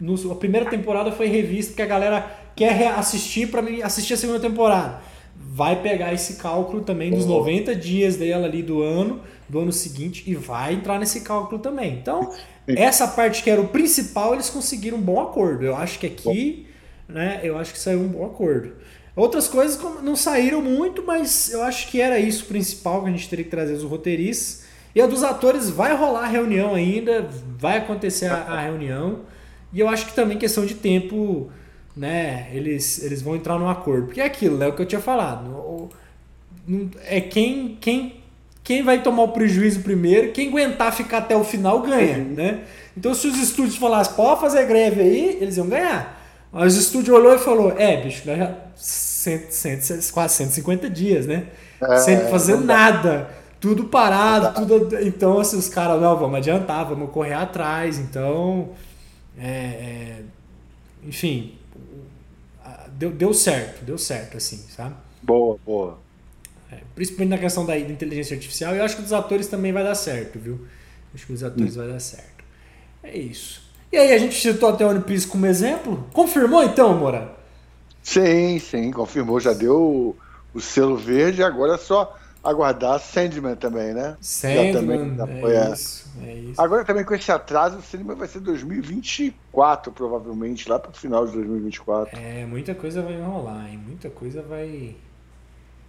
No, 0.00 0.32
a 0.32 0.34
primeira 0.34 0.68
temporada 0.68 1.12
foi 1.12 1.26
revista 1.26 1.72
porque 1.72 1.82
a 1.82 1.86
galera 1.86 2.38
quer 2.56 2.88
assistir 2.92 3.48
para 3.48 3.62
assistir 3.84 4.14
a 4.14 4.16
segunda 4.16 4.40
temporada. 4.40 5.00
Vai 5.36 5.82
pegar 5.82 6.12
esse 6.14 6.34
cálculo 6.34 6.82
também 6.82 7.10
dos 7.10 7.26
90 7.26 7.74
dias 7.74 8.16
dela 8.16 8.46
ali 8.46 8.62
do 8.62 8.82
ano 8.82 9.20
do 9.52 9.60
ano 9.60 9.70
seguinte 9.70 10.24
e 10.26 10.34
vai 10.34 10.72
entrar 10.72 10.98
nesse 10.98 11.20
cálculo 11.20 11.60
também. 11.60 11.92
Então, 11.92 12.32
essa 12.66 13.06
parte 13.06 13.42
que 13.42 13.50
era 13.50 13.60
o 13.60 13.68
principal, 13.68 14.32
eles 14.32 14.48
conseguiram 14.48 14.96
um 14.96 15.00
bom 15.02 15.20
acordo. 15.20 15.62
Eu 15.62 15.76
acho 15.76 15.98
que 15.98 16.06
aqui, 16.06 16.66
né, 17.06 17.38
eu 17.42 17.58
acho 17.58 17.74
que 17.74 17.78
saiu 17.78 18.00
um 18.00 18.08
bom 18.08 18.24
acordo. 18.24 18.72
Outras 19.14 19.48
coisas 19.48 19.78
não 20.02 20.16
saíram 20.16 20.62
muito, 20.62 21.04
mas 21.06 21.52
eu 21.52 21.62
acho 21.62 21.88
que 21.88 22.00
era 22.00 22.18
isso 22.18 22.44
o 22.44 22.46
principal 22.46 23.02
que 23.02 23.08
a 23.08 23.12
gente 23.12 23.28
teria 23.28 23.44
que 23.44 23.50
trazer 23.50 23.74
os 23.74 23.82
roteiristas. 23.82 24.64
E 24.94 25.02
a 25.02 25.06
dos 25.06 25.22
atores 25.22 25.68
vai 25.68 25.94
rolar 25.94 26.24
a 26.24 26.28
reunião 26.28 26.74
ainda, 26.74 27.28
vai 27.58 27.76
acontecer 27.76 28.28
a, 28.28 28.36
a 28.36 28.60
reunião. 28.62 29.20
E 29.70 29.80
eu 29.80 29.86
acho 29.86 30.06
que 30.06 30.14
também 30.14 30.38
questão 30.38 30.64
de 30.64 30.76
tempo, 30.76 31.50
né, 31.94 32.48
eles, 32.54 33.02
eles 33.02 33.20
vão 33.20 33.36
entrar 33.36 33.58
num 33.58 33.68
acordo. 33.68 34.06
Porque 34.06 34.22
é 34.22 34.24
aquilo, 34.24 34.62
é 34.62 34.68
o 34.68 34.72
que 34.72 34.80
eu 34.80 34.86
tinha 34.86 35.00
falado. 35.00 35.90
É 37.04 37.20
quem, 37.20 37.76
quem 37.78 38.21
quem 38.62 38.82
vai 38.82 39.02
tomar 39.02 39.24
o 39.24 39.28
prejuízo 39.28 39.80
primeiro, 39.80 40.32
quem 40.32 40.48
aguentar 40.48 40.92
ficar 40.92 41.18
até 41.18 41.36
o 41.36 41.44
final 41.44 41.80
ganha, 41.82 42.18
né? 42.18 42.60
Então 42.96 43.14
se 43.14 43.26
os 43.26 43.38
estúdios 43.38 43.76
falassem, 43.76 44.14
pode 44.14 44.40
fazer 44.40 44.66
greve 44.66 45.00
aí, 45.00 45.38
eles 45.40 45.56
iam 45.56 45.68
ganhar. 45.68 46.20
Mas 46.52 46.76
o 46.76 46.80
estúdio 46.80 47.14
olhou 47.14 47.34
e 47.34 47.38
falou, 47.38 47.74
é, 47.78 47.96
bicho, 48.02 48.24
já 48.24 48.54
100, 48.76 49.50
100, 49.50 49.78
quase 50.12 50.34
150 50.34 50.90
dias, 50.90 51.26
né? 51.26 51.46
É, 51.80 51.98
Sem 51.98 52.18
fazer 52.28 52.58
nada. 52.58 53.30
Tudo 53.58 53.84
parado, 53.84 54.66
tudo. 54.66 54.98
Então, 55.00 55.38
assim, 55.38 55.56
os 55.56 55.68
caras, 55.68 56.00
não, 56.00 56.18
vamos 56.18 56.36
adiantar, 56.36 56.84
vamos 56.84 57.10
correr 57.10 57.34
atrás. 57.34 57.98
Então, 57.98 58.70
é, 59.38 59.46
é, 59.46 60.16
enfim, 61.06 61.54
deu, 62.92 63.10
deu 63.10 63.32
certo, 63.32 63.84
deu 63.84 63.96
certo, 63.96 64.36
assim, 64.36 64.58
sabe? 64.68 64.94
Boa, 65.22 65.56
boa. 65.64 65.98
É, 66.72 66.78
principalmente 66.94 67.30
na 67.30 67.38
questão 67.38 67.66
da 67.66 67.78
inteligência 67.78 68.34
artificial, 68.34 68.74
eu 68.74 68.82
acho 68.82 68.96
que 68.96 69.02
dos 69.02 69.12
atores 69.12 69.46
também 69.46 69.72
vai 69.72 69.84
dar 69.84 69.94
certo, 69.94 70.38
viu? 70.38 70.66
Acho 71.14 71.26
que 71.26 71.32
dos 71.32 71.44
atores 71.44 71.76
hum. 71.76 71.80
vai 71.80 71.88
dar 71.88 72.00
certo. 72.00 72.44
É 73.02 73.16
isso. 73.16 73.70
E 73.92 73.96
aí, 73.98 74.12
a 74.14 74.18
gente 74.18 74.34
citou 74.34 74.70
até 74.70 74.86
One 74.86 75.02
Piece 75.02 75.26
como 75.26 75.44
exemplo. 75.44 76.08
Confirmou 76.14 76.64
então, 76.64 76.96
Moura? 76.96 77.36
Sim, 78.02 78.58
sim, 78.58 78.90
confirmou. 78.90 79.38
Já 79.38 79.52
deu 79.52 79.76
o, 79.76 80.16
o 80.54 80.60
selo 80.60 80.96
verde, 80.96 81.42
agora 81.42 81.74
é 81.74 81.78
só 81.78 82.16
aguardar 82.42 82.98
Sandman 82.98 83.54
também, 83.54 83.92
né? 83.92 84.16
Sandman, 84.20 84.72
também, 84.72 85.44
é, 85.44 85.68
é, 85.68 85.72
isso, 85.72 86.10
é 86.22 86.34
isso. 86.34 86.60
Agora 86.60 86.84
também 86.84 87.04
com 87.04 87.14
esse 87.14 87.30
atraso, 87.30 87.78
o 87.78 87.82
Sandman 87.82 88.16
vai 88.16 88.26
ser 88.26 88.40
2024, 88.40 89.92
provavelmente, 89.92 90.68
lá 90.68 90.78
para 90.78 90.90
o 90.90 90.94
final 90.94 91.26
de 91.26 91.32
2024. 91.34 92.18
É, 92.18 92.44
muita 92.44 92.74
coisa 92.74 93.02
vai 93.02 93.14
enrolar, 93.14 93.70
hein? 93.70 93.78
Muita 93.78 94.10
coisa 94.10 94.42
vai... 94.42 94.96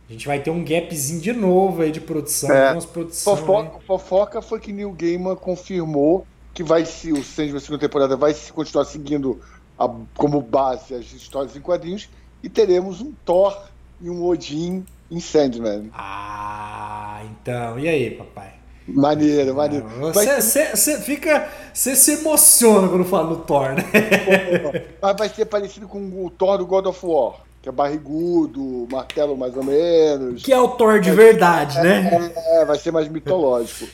A 0.09 0.11
gente 0.11 0.27
vai 0.27 0.39
ter 0.39 0.49
um 0.49 0.63
gapzinho 0.63 1.21
de 1.21 1.33
novo 1.33 1.81
aí 1.81 1.91
de 1.91 2.01
produção. 2.01 2.51
É. 2.51 2.79
Produção, 2.81 3.37
fofoca, 3.37 3.79
fofoca 3.85 4.41
foi 4.41 4.59
que 4.59 4.73
Neil 4.73 4.91
Gaiman 4.91 5.35
confirmou 5.35 6.27
que 6.53 6.63
vai 6.63 6.85
se 6.85 7.11
o 7.11 7.23
Sandman 7.23 7.59
segunda 7.59 7.79
temporada 7.79 8.15
vai 8.15 8.33
se 8.33 8.51
continuar 8.53 8.85
seguindo 8.85 9.41
a, 9.77 9.89
como 10.15 10.39
base 10.41 10.93
as 10.93 11.11
histórias 11.11 11.55
em 11.55 11.61
quadrinhos 11.61 12.09
e 12.43 12.49
teremos 12.49 13.01
um 13.01 13.11
Thor 13.25 13.57
e 14.01 14.09
um 14.09 14.23
Odin 14.23 14.85
em 15.09 15.19
Sandman. 15.19 15.89
Ah, 15.93 17.21
então. 17.23 17.79
E 17.79 17.87
aí, 17.87 18.11
papai? 18.11 18.53
Maneiro, 18.87 19.55
maneiro. 19.55 19.87
Você 20.13 20.99
fica. 20.99 21.49
Você 21.73 21.95
se 21.95 22.19
emociona 22.19 22.89
quando 22.89 23.05
fala 23.05 23.29
do 23.29 23.37
Thor, 23.37 23.69
né? 23.73 23.83
Mas 25.01 25.15
vai 25.17 25.29
ser 25.29 25.45
parecido 25.45 25.87
com 25.87 25.99
o 26.25 26.29
Thor 26.29 26.57
do 26.57 26.65
God 26.65 26.85
of 26.87 26.99
War. 27.05 27.35
Que 27.63 27.69
é 27.69 27.71
barrigudo, 27.71 28.87
martelo 28.91 29.35
mais 29.35 29.55
ou 29.55 29.63
menos. 29.63 30.43
Que 30.43 30.51
é 30.53 30.59
o 30.59 30.67
Thor 30.67 30.99
de 30.99 31.11
verdade, 31.11 31.79
é, 31.79 31.81
né? 31.81 32.33
É, 32.35 32.61
é, 32.61 32.65
vai 32.65 32.77
ser 32.77 32.91
mais 32.91 33.07
mitológico. 33.07 33.87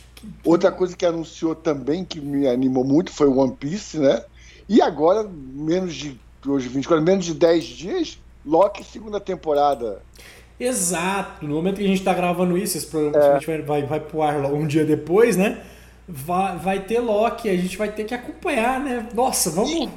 Outra 0.44 0.72
coisa 0.72 0.98
que 0.98 1.06
anunciou 1.06 1.56
também, 1.56 2.04
que 2.04 2.20
me 2.20 2.48
animou 2.48 2.84
muito, 2.84 3.12
foi 3.12 3.28
o 3.28 3.38
One 3.38 3.56
Piece, 3.58 4.00
né? 4.00 4.24
E 4.68 4.82
agora, 4.82 5.24
menos 5.24 5.96
de 5.96 6.20
hoje 6.46 6.68
24, 6.68 7.06
menos 7.06 7.26
de 7.26 7.34
10 7.36 7.64
dias, 7.64 8.20
Loki 8.46 8.84
segunda 8.84 9.20
temporada. 9.20 10.02
Exato. 10.60 11.46
No 11.46 11.56
momento 11.56 11.78
que 11.78 11.86
a 11.86 11.88
gente 11.88 12.00
está 12.00 12.14
gravando 12.14 12.58
isso, 12.58 12.78
esse 12.78 12.88
programa 12.88 13.40
é. 13.40 13.62
vai, 13.62 13.84
vai 13.84 14.00
pro 14.00 14.22
ar 14.22 14.36
um 14.52 14.68
dia 14.68 14.84
depois, 14.84 15.38
né? 15.38 15.62
Vai, 16.08 16.58
vai 16.58 16.80
ter 16.80 17.00
Loki, 17.00 17.48
a 17.48 17.56
gente 17.56 17.78
vai 17.78 17.92
ter 17.92 18.04
que 18.04 18.16
acompanhar, 18.16 18.80
né? 18.80 19.08
Nossa, 19.14 19.52
vamos. 19.52 19.72
E 19.72 19.90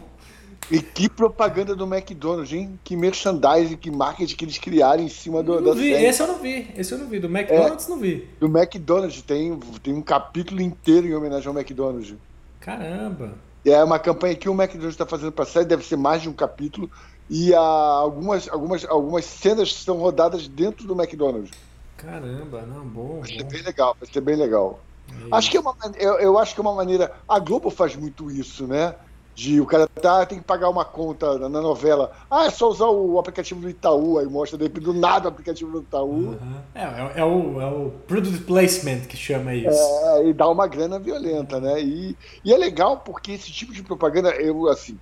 que 0.81 1.09
propaganda 1.09 1.77
do 1.77 1.85
McDonald's, 1.85 2.53
hein? 2.53 2.79
Que 2.83 2.97
merchandising, 2.97 3.77
que 3.77 3.91
marketing 3.91 4.37
que 4.37 4.45
eles 4.45 4.59
criaram 4.59 5.03
em 5.03 5.09
cima 5.09 5.43
do, 5.43 5.61
não 5.61 5.75
da 5.75 5.75
vi. 5.75 5.93
série. 5.93 6.05
Esse 6.07 6.23
eu 6.23 6.27
não 6.27 6.39
vi, 6.39 6.73
esse 6.77 6.93
eu 6.93 6.99
não 6.99 7.07
vi. 7.09 7.19
Do 7.19 7.27
McDonald's 7.27 7.87
é, 7.87 7.91
não 7.91 7.99
vi. 7.99 8.29
Do 8.41 8.47
McDonald's, 8.47 9.23
tem, 9.23 9.59
tem 9.83 9.93
um 9.93 10.03
capítulo 10.03 10.63
inteiro 10.63 11.07
em 11.07 11.15
homenagem 11.15 11.49
ao 11.49 11.55
McDonald's. 11.55 12.15
Caramba! 12.61 13.35
É 13.65 13.83
uma 13.85 13.99
campanha 13.99 14.35
que 14.35 14.49
o 14.49 14.53
McDonald's 14.53 14.95
está 14.95 15.07
fazendo 15.07 15.33
para 15.33 15.45
a 15.45 15.47
série, 15.47 15.67
deve 15.67 15.85
ser 15.85 15.97
mais 15.97 16.23
de 16.23 16.29
um 16.29 16.33
capítulo. 16.33 16.91
E 17.29 17.55
algumas, 17.55 18.49
algumas, 18.49 18.85
algumas 18.85 19.25
cenas 19.25 19.73
são 19.75 19.97
rodadas 19.99 20.49
dentro 20.49 20.87
do 20.87 20.95
McDonald's. 20.95 21.51
Caramba, 21.97 22.63
não, 22.63 22.85
bom. 22.85 23.21
Vai 23.21 23.29
ser 23.29 23.45
bem 23.45 23.63
legal, 23.63 23.97
vai 23.99 24.11
ser 24.11 24.21
bem 24.21 24.37
legal. 24.37 24.81
É 25.09 25.37
acho 25.37 25.51
que 25.51 25.57
é 25.57 25.61
uma, 25.61 25.77
eu, 25.97 26.15
eu 26.15 26.39
acho 26.39 26.55
que 26.55 26.61
é 26.61 26.63
uma 26.63 26.75
maneira. 26.75 27.13
A 27.29 27.39
Globo 27.39 27.71
faz 27.71 27.95
muito 27.95 28.31
isso, 28.31 28.67
né? 28.67 28.95
De 29.35 29.61
o 29.61 29.67
cara 29.67 29.87
tá, 29.87 30.27
tem 30.27 30.39
que 30.39 30.45
pagar 30.45 30.69
uma 30.69 30.85
conta 30.85 31.39
na, 31.39 31.49
novela. 31.49 32.13
Ah, 32.31 32.47
é 32.47 32.51
só 32.51 32.69
usar 32.69 32.87
o 32.87 33.19
aplicativo 33.19 33.61
do 33.61 33.71
Itaú, 33.71 34.19
aí 34.19 34.27
mostra 34.27 34.59
do 34.59 34.93
nada 34.93 35.27
o 35.27 35.29
aplicativo 35.29 35.71
do 35.71 35.81
Itaú. 35.81 36.11
Uhum. 36.11 36.57
É, 36.75 36.83
é, 36.83 37.13
é, 37.17 37.25
o, 37.25 37.61
é 37.61 37.67
o 37.67 37.93
product 38.07 38.45
placement 38.45 39.01
que 39.09 39.17
chama 39.17 39.55
isso. 39.55 39.71
É, 39.71 40.29
e 40.29 40.33
dá 40.33 40.49
uma 40.49 40.67
grana 40.67 40.99
violenta, 40.99 41.61
né? 41.61 41.81
E, 41.81 42.17
e 42.45 42.53
é 42.53 42.57
legal 42.57 42.99
porque 42.99 43.33
esse 43.33 43.51
tipo 43.51 43.73
de 43.73 43.83
propaganda, 43.83 44.31
eu, 44.33 44.69
assim, 44.69 44.99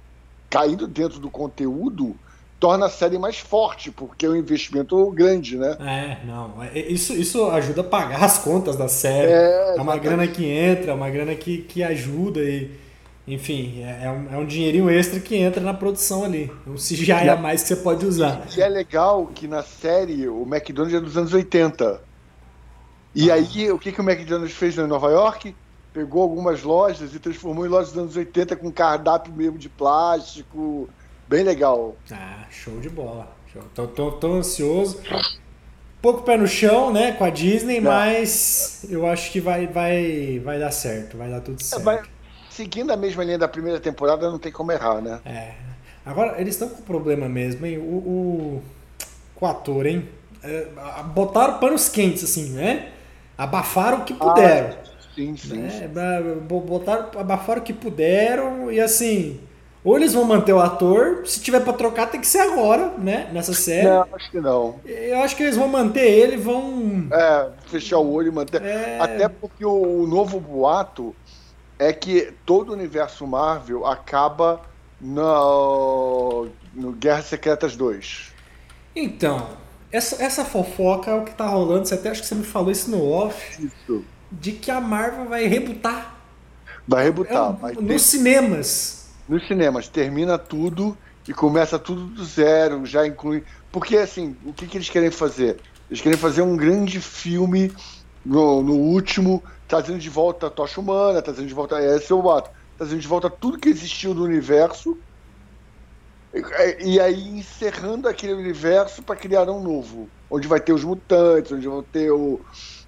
caindo 0.48 0.86
dentro 0.86 1.18
do 1.18 1.30
conteúdo, 1.30 2.14
torna 2.60 2.86
a 2.86 2.90
série 2.90 3.18
mais 3.18 3.38
forte, 3.38 3.90
porque 3.90 4.26
é 4.26 4.28
um 4.28 4.36
investimento 4.36 5.10
grande, 5.10 5.56
né? 5.56 5.76
É, 5.80 6.26
não. 6.26 6.62
É, 6.62 6.78
isso, 6.78 7.14
isso 7.14 7.50
ajuda 7.50 7.80
a 7.80 7.84
pagar 7.84 8.22
as 8.22 8.38
contas 8.38 8.76
da 8.76 8.86
série. 8.86 9.32
É, 9.32 9.76
é 9.76 9.80
uma 9.80 9.96
grana 9.96 10.26
que 10.28 10.44
entra, 10.44 10.92
é 10.92 10.94
uma 10.94 11.10
grana 11.10 11.34
que, 11.34 11.58
que 11.58 11.82
ajuda 11.82 12.40
e 12.40 12.70
enfim, 13.34 13.82
é, 13.82 14.04
é, 14.04 14.10
um, 14.10 14.34
é 14.34 14.36
um 14.38 14.46
dinheirinho 14.46 14.90
extra 14.90 15.20
que 15.20 15.36
entra 15.36 15.60
na 15.60 15.74
produção 15.74 16.24
ali. 16.24 16.50
Um 16.66 16.74
CGI 16.74 17.12
a 17.12 17.36
mais 17.36 17.62
que 17.62 17.68
você 17.68 17.76
pode 17.76 18.04
usar. 18.06 18.46
E 18.56 18.60
é 18.60 18.68
legal 18.68 19.26
que 19.26 19.46
na 19.46 19.62
série 19.62 20.28
o 20.28 20.42
McDonald's 20.42 20.94
é 20.94 21.00
dos 21.00 21.16
anos 21.16 21.32
80. 21.32 22.02
E 23.14 23.30
ah. 23.30 23.34
aí, 23.34 23.70
o 23.70 23.78
que, 23.78 23.92
que 23.92 24.00
o 24.00 24.08
McDonald's 24.08 24.56
fez 24.56 24.78
em 24.78 24.86
Nova 24.86 25.10
York? 25.10 25.54
Pegou 25.92 26.22
algumas 26.22 26.62
lojas 26.62 27.14
e 27.14 27.18
transformou 27.18 27.66
em 27.66 27.68
lojas 27.68 27.92
dos 27.92 28.02
anos 28.02 28.16
80 28.16 28.56
com 28.56 28.70
cardápio 28.70 29.32
mesmo 29.32 29.58
de 29.58 29.68
plástico. 29.68 30.88
Bem 31.28 31.42
legal. 31.42 31.96
Ah, 32.10 32.46
show 32.50 32.78
de 32.80 32.88
bola. 32.88 33.28
Show. 33.52 33.62
Tô, 33.74 33.86
tô, 33.86 34.12
tô 34.12 34.32
ansioso. 34.34 35.00
Pouco 36.00 36.22
pé 36.22 36.36
no 36.36 36.46
chão, 36.46 36.92
né, 36.92 37.12
com 37.12 37.24
a 37.24 37.30
Disney, 37.30 37.76
é. 37.76 37.80
mas 37.80 38.86
eu 38.88 39.06
acho 39.06 39.30
que 39.30 39.40
vai, 39.40 39.66
vai, 39.66 40.40
vai 40.42 40.58
dar 40.58 40.70
certo, 40.70 41.18
vai 41.18 41.28
dar 41.28 41.42
tudo 41.42 41.62
certo. 41.62 41.82
É, 41.82 41.84
vai 41.84 42.02
seguindo 42.50 42.90
a 42.92 42.96
mesma 42.96 43.24
linha 43.24 43.38
da 43.38 43.48
primeira 43.48 43.80
temporada, 43.80 44.30
não 44.30 44.38
tem 44.38 44.52
como 44.52 44.70
errar, 44.72 45.00
né? 45.00 45.20
É. 45.24 45.52
Agora, 46.04 46.40
eles 46.40 46.54
estão 46.54 46.68
com 46.68 46.82
problema 46.82 47.28
mesmo, 47.28 47.64
hein? 47.64 47.78
O, 47.78 47.82
o, 47.82 48.62
com 49.34 49.46
o 49.46 49.48
ator, 49.48 49.86
hein? 49.86 50.08
É, 50.42 50.66
botaram 51.14 51.58
panos 51.58 51.88
quentes, 51.88 52.24
assim, 52.24 52.50
né? 52.50 52.88
Abafaram 53.36 53.98
o 53.98 54.04
que 54.04 54.14
puderam. 54.14 54.68
Ah, 54.68 55.14
sim, 55.14 55.36
sim, 55.36 55.56
né? 55.58 55.70
sim. 55.70 56.46
Botaram, 56.46 57.08
abafaram 57.18 57.60
o 57.60 57.64
que 57.64 57.72
puderam 57.72 58.70
e 58.70 58.80
assim. 58.80 59.40
Ou 59.82 59.96
eles 59.96 60.12
vão 60.12 60.24
manter 60.24 60.52
o 60.52 60.60
ator, 60.60 61.26
se 61.26 61.40
tiver 61.40 61.60
para 61.60 61.72
trocar 61.72 62.10
tem 62.10 62.20
que 62.20 62.26
ser 62.26 62.40
agora, 62.40 62.92
né? 62.98 63.30
Nessa 63.32 63.54
série. 63.54 63.88
Não, 63.88 64.06
acho 64.12 64.30
que 64.30 64.40
não. 64.40 64.74
Eu 64.84 65.22
acho 65.22 65.34
que 65.34 65.42
eles 65.42 65.56
vão 65.56 65.68
manter 65.68 66.06
ele, 66.06 66.36
vão. 66.36 67.08
É, 67.10 67.48
fechar 67.66 67.98
o 67.98 68.12
olho 68.12 68.28
e 68.28 68.30
manter. 68.30 68.62
É... 68.62 68.98
Até 69.00 69.28
porque 69.28 69.64
o 69.64 70.06
novo 70.06 70.38
boato 70.38 71.14
é 71.80 71.94
que 71.94 72.34
todo 72.44 72.68
o 72.68 72.72
universo 72.74 73.26
Marvel 73.26 73.86
acaba 73.86 74.60
no, 75.00 76.46
no 76.74 76.92
Guerras 76.92 77.24
Secretas 77.24 77.74
2. 77.74 78.32
Então, 78.94 79.48
essa, 79.90 80.22
essa 80.22 80.44
fofoca 80.44 81.10
é 81.10 81.14
o 81.14 81.24
que 81.24 81.34
tá 81.34 81.46
rolando. 81.46 81.88
Você 81.88 81.94
até 81.94 82.10
acho 82.10 82.20
que 82.20 82.28
você 82.28 82.34
me 82.34 82.44
falou 82.44 82.70
isso 82.70 82.90
no 82.90 83.02
off. 83.10 83.64
Isso. 83.64 84.04
De 84.30 84.52
que 84.52 84.70
a 84.70 84.78
Marvel 84.78 85.24
vai 85.24 85.46
rebutar. 85.46 86.16
Vai 86.86 87.04
rebutar. 87.04 87.56
É, 87.62 87.72
nos 87.72 87.86
ter... 87.86 87.98
cinemas. 87.98 89.08
Nos 89.26 89.48
cinemas. 89.48 89.88
Termina 89.88 90.36
tudo 90.36 90.94
e 91.26 91.32
começa 91.32 91.78
tudo 91.78 92.04
do 92.04 92.22
zero. 92.22 92.84
Já 92.84 93.06
inclui. 93.06 93.42
Porque, 93.72 93.96
assim, 93.96 94.36
o 94.44 94.52
que, 94.52 94.66
que 94.66 94.76
eles 94.76 94.90
querem 94.90 95.10
fazer? 95.10 95.56
Eles 95.88 96.02
querem 96.02 96.18
fazer 96.18 96.42
um 96.42 96.58
grande 96.58 97.00
filme 97.00 97.72
no, 98.22 98.62
no 98.62 98.74
último 98.74 99.42
trazendo 99.70 100.00
de 100.00 100.10
volta 100.10 100.48
a 100.48 100.50
tocha 100.50 100.80
humana, 100.80 101.22
trazendo 101.22 101.46
de 101.46 101.54
volta. 101.54 101.80
Esse 101.80 102.10
é 102.12 102.14
o 102.14 102.28
ato. 102.28 102.50
Trazendo 102.76 103.00
de 103.00 103.06
volta 103.06 103.30
tudo 103.30 103.56
que 103.56 103.68
existiu 103.68 104.12
no 104.12 104.24
universo. 104.24 104.98
E, 106.34 106.94
e 106.94 107.00
aí 107.00 107.38
encerrando 107.38 108.08
aquele 108.08 108.32
universo 108.32 109.00
para 109.00 109.14
criar 109.14 109.48
um 109.48 109.62
novo. 109.62 110.08
Onde 110.28 110.48
vai 110.48 110.58
ter 110.58 110.72
os 110.72 110.82
mutantes, 110.82 111.52
onde 111.52 111.68
vai 111.68 111.82
ter 111.92 112.10
o, 112.10 112.40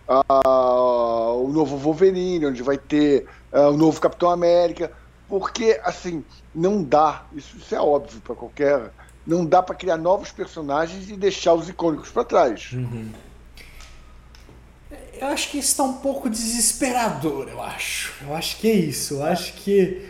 a, 0.09 1.33
o 1.35 1.49
novo 1.49 1.77
Wolverine, 1.77 2.47
onde 2.47 2.65
vai 2.65 2.77
ter 2.77 3.27
a, 3.53 3.69
o 3.69 3.77
novo 3.77 4.01
Capitão 4.01 4.29
América. 4.29 4.91
Porque, 5.29 5.81
assim, 5.85 6.25
não 6.53 6.83
dá, 6.83 7.25
isso, 7.33 7.57
isso 7.57 7.75
é 7.77 7.81
óbvio 7.81 8.21
para 8.23 8.35
qualquer. 8.35 8.91
Não 9.25 9.47
dá 9.47 9.63
para 9.63 9.77
criar 9.77 9.97
novos 9.97 10.33
personagens 10.33 11.09
e 11.09 11.17
deixar 11.17 11.55
os 11.55 11.69
icônicos 11.69 12.11
para 12.11 12.25
trás. 12.25 12.73
Uhum. 12.73 13.09
Eu 15.23 15.29
acho 15.29 15.51
que 15.51 15.59
isso 15.59 15.69
está 15.69 15.85
um 15.85 15.93
pouco 15.93 16.29
desesperador, 16.29 17.47
eu 17.49 17.63
acho. 17.63 18.13
Eu 18.27 18.35
acho 18.35 18.57
que 18.57 18.69
é 18.69 18.75
isso. 18.75 19.15
Eu 19.15 19.25
acho 19.25 19.53
que. 19.53 20.03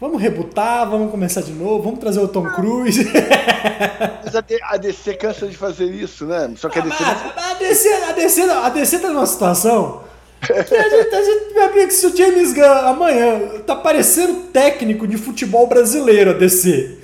Vamos 0.00 0.22
rebutar, 0.22 0.88
vamos 0.88 1.10
começar 1.10 1.42
de 1.42 1.52
novo, 1.52 1.82
vamos 1.82 2.00
trazer 2.00 2.20
o 2.20 2.26
Tom 2.26 2.44
Cruise. 2.44 3.04
Mas 4.24 4.34
a, 4.34 4.76
DC 4.78 5.12
cansa 5.14 5.46
de 5.46 5.54
fazer 5.58 5.92
isso, 5.92 6.24
né? 6.24 6.50
Só 6.56 6.70
que 6.70 6.78
a 6.78 6.82
DC. 6.82 7.04
Ah, 7.04 7.50
a, 7.50 7.54
DC, 7.54 7.88
a, 7.92 8.12
DC, 8.12 8.42
a 8.50 8.68
DC 8.70 8.98
tá 9.00 9.10
numa 9.10 9.26
situação 9.26 10.04
que 10.40 10.52
a 10.52 10.62
gente, 10.62 11.14
a 11.14 11.22
gente 11.22 11.52
meu 11.52 11.64
amigo, 11.64 11.90
se 11.90 12.06
o 12.06 12.16
James 12.16 12.54
Gunn 12.54 12.64
amanhã 12.64 13.40
tá 13.66 13.76
parecendo 13.76 14.44
técnico 14.52 15.06
de 15.06 15.18
futebol 15.18 15.66
brasileiro, 15.66 16.30
a 16.30 16.34
DC. 16.34 16.97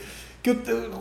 Que 0.45 0.51
o, 0.51 0.55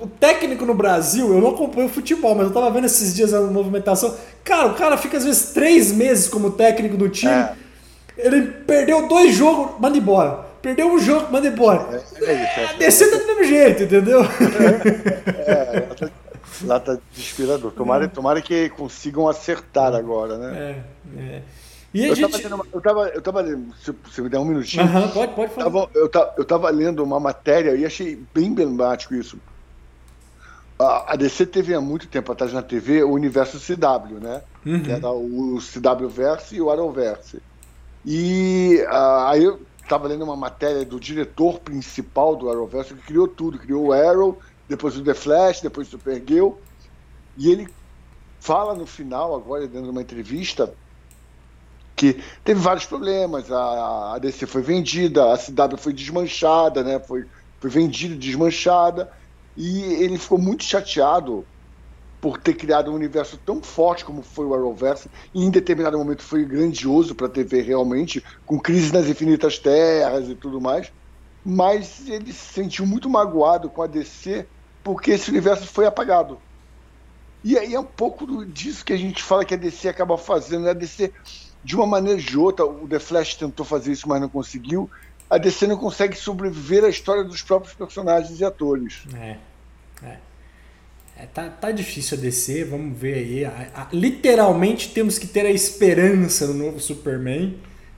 o, 0.03 0.07
técnico 0.07 0.65
no 0.65 0.73
Brasil, 0.73 1.33
eu 1.33 1.41
não 1.41 1.49
acompanho 1.49 1.89
futebol, 1.89 2.33
mas 2.33 2.47
eu 2.47 2.53
tava 2.53 2.71
vendo 2.71 2.85
esses 2.85 3.13
dias 3.13 3.33
a 3.33 3.41
movimentação. 3.41 4.15
Cara, 4.41 4.67
o 4.67 4.73
cara 4.73 4.95
fica 4.95 5.17
às 5.17 5.25
vezes 5.25 5.51
três 5.51 5.91
meses 5.91 6.29
como 6.29 6.51
técnico 6.51 6.95
do 6.95 7.09
time. 7.09 7.33
É. 7.33 7.53
Ele 8.17 8.41
perdeu 8.43 9.05
dois 9.05 9.35
jogos, 9.35 9.77
manda 9.81 9.97
embora. 9.97 10.45
Perdeu 10.61 10.87
um 10.87 10.97
jogo, 10.97 11.29
manda 11.29 11.45
embora. 11.45 12.01
É, 12.21 12.23
é, 12.23 12.33
é, 12.33 12.63
é 12.63 12.77
descer 12.77 13.11
tá 13.11 13.17
do 13.17 13.27
mesmo 13.27 13.43
jeito, 13.43 13.83
entendeu? 13.83 14.21
É, 15.45 15.87
lá 15.89 15.93
tá, 15.93 16.09
lá 16.63 16.79
tá 16.79 16.97
desesperador. 17.11 17.73
Tomara, 17.73 18.07
tomara 18.07 18.41
que 18.41 18.69
consigam 18.69 19.27
acertar 19.27 19.93
agora, 19.93 20.37
né? 20.37 20.81
É, 21.17 21.19
é. 21.19 21.41
E 21.93 22.05
eu, 22.05 22.15
gente... 22.15 22.41
tava 22.41 22.65
eu, 22.73 22.81
tava, 22.81 23.07
eu 23.09 23.21
tava 23.21 23.41
lendo, 23.41 23.73
se, 23.75 23.93
se 24.11 24.21
me 24.21 24.29
der 24.29 24.39
um 24.39 24.45
minutinho. 24.45 24.83
Uhum, 24.83 25.09
pode, 25.09 25.33
pode 25.33 25.53
falar. 25.53 25.65
Tava, 25.65 25.89
eu, 25.93 26.09
tava, 26.09 26.33
eu 26.37 26.45
tava 26.45 26.69
lendo 26.71 27.03
uma 27.03 27.19
matéria 27.19 27.75
e 27.75 27.85
achei 27.85 28.19
bem 28.33 28.47
emblemático 28.47 29.13
isso. 29.13 29.37
A, 30.79 31.13
a 31.13 31.15
DC 31.15 31.45
teve 31.45 31.73
há 31.73 31.79
muito 31.79 32.07
tempo 32.07 32.31
atrás 32.31 32.51
na 32.51 32.63
TV 32.63 33.03
o 33.03 33.11
universo 33.11 33.59
CW, 33.59 34.19
né? 34.19 34.41
Uhum. 34.65 34.81
Que 34.81 34.91
era 34.91 35.07
o 35.11 35.59
CW 35.59 36.09
Verse 36.09 36.55
e 36.55 36.61
o 36.61 36.71
Arrowverse. 36.71 37.39
E 38.03 38.83
uh, 38.89 39.27
aí 39.27 39.43
eu 39.43 39.61
estava 39.83 40.07
lendo 40.07 40.23
uma 40.23 40.35
matéria 40.35 40.83
do 40.83 40.99
diretor 40.99 41.59
principal 41.59 42.35
do 42.35 42.49
Arrowverse 42.49 42.95
que 42.95 43.01
criou 43.01 43.27
tudo, 43.27 43.59
criou 43.59 43.87
o 43.87 43.93
Arrow, 43.93 44.39
depois 44.67 44.97
o 44.97 45.03
The 45.03 45.13
Flash, 45.13 45.61
depois 45.61 45.87
o 45.87 45.91
Supergirl, 45.91 46.53
e 47.37 47.51
ele 47.51 47.67
fala 48.39 48.73
no 48.73 48.85
final, 48.85 49.35
agora 49.35 49.67
dentro 49.67 49.83
de 49.83 49.89
uma 49.89 50.01
entrevista, 50.01 50.73
que 51.95 52.21
teve 52.43 52.59
vários 52.59 52.85
problemas, 52.85 53.51
a, 53.51 54.15
a 54.15 54.19
DC 54.19 54.45
foi 54.45 54.61
vendida, 54.61 55.33
a 55.33 55.37
CW 55.37 55.77
foi 55.77 55.93
desmanchada, 55.93 56.83
né, 56.83 56.99
foi, 56.99 57.25
foi 57.59 57.69
vendida, 57.69 58.15
desmanchada, 58.15 59.11
e 59.55 59.81
ele 60.03 60.17
ficou 60.17 60.37
muito 60.37 60.63
chateado 60.63 61.45
por 62.19 62.37
ter 62.37 62.53
criado 62.53 62.89
um 62.89 62.95
universo 62.95 63.37
tão 63.45 63.61
forte 63.61 64.05
como 64.05 64.23
foi 64.23 64.45
o 64.45 64.53
Arrowverse, 64.53 65.09
e 65.33 65.43
em 65.43 65.51
determinado 65.51 65.97
momento 65.97 66.23
foi 66.23 66.45
grandioso 66.45 67.13
para 67.13 67.27
a 67.27 67.29
TV 67.29 67.61
realmente, 67.61 68.23
com 68.45 68.59
crise 68.59 68.93
nas 68.93 69.07
infinitas 69.07 69.59
terras 69.59 70.29
e 70.29 70.35
tudo 70.35 70.59
mais, 70.59 70.91
mas 71.45 72.07
ele 72.07 72.31
se 72.31 72.53
sentiu 72.53 72.85
muito 72.85 73.09
magoado 73.09 73.69
com 73.69 73.81
a 73.81 73.87
DC 73.87 74.47
porque 74.83 75.11
esse 75.11 75.29
universo 75.29 75.65
foi 75.67 75.85
apagado. 75.85 76.39
E 77.43 77.57
aí 77.57 77.73
é 77.73 77.79
um 77.79 77.83
pouco 77.83 78.45
disso 78.45 78.85
que 78.85 78.93
a 78.93 78.97
gente 78.97 79.21
fala 79.21 79.43
que 79.43 79.53
a 79.53 79.57
DC 79.57 79.89
acaba 79.89 80.17
fazendo, 80.17 80.63
né? 80.63 80.71
a 80.71 80.73
DC 80.73 81.11
de 81.63 81.75
uma 81.75 81.85
maneira 81.87 82.19
ou 82.19 82.25
de 82.25 82.37
outra, 82.37 82.65
o 82.65 82.87
The 82.87 82.99
Flash 82.99 83.35
tentou 83.35 83.65
fazer 83.65 83.91
isso, 83.91 84.07
mas 84.07 84.19
não 84.19 84.29
conseguiu. 84.29 84.89
A 85.29 85.37
DC 85.37 85.65
não 85.67 85.77
consegue 85.77 86.15
sobreviver 86.15 86.83
à 86.83 86.89
história 86.89 87.23
dos 87.23 87.41
próprios 87.41 87.73
personagens 87.73 88.39
e 88.39 88.45
atores. 88.45 89.03
É. 89.15 89.37
é. 90.03 90.17
É, 91.15 91.27
tá, 91.27 91.47
tá 91.47 91.71
difícil 91.71 92.17
a 92.17 92.21
descer, 92.21 92.65
vamos 92.65 92.97
ver 92.97 93.13
aí. 93.13 93.45
A, 93.45 93.69
a, 93.75 93.87
literalmente 93.93 94.89
temos 94.89 95.19
que 95.19 95.27
ter 95.27 95.45
a 95.45 95.51
esperança 95.51 96.47
no 96.47 96.53
novo 96.53 96.79
Superman. 96.79 97.57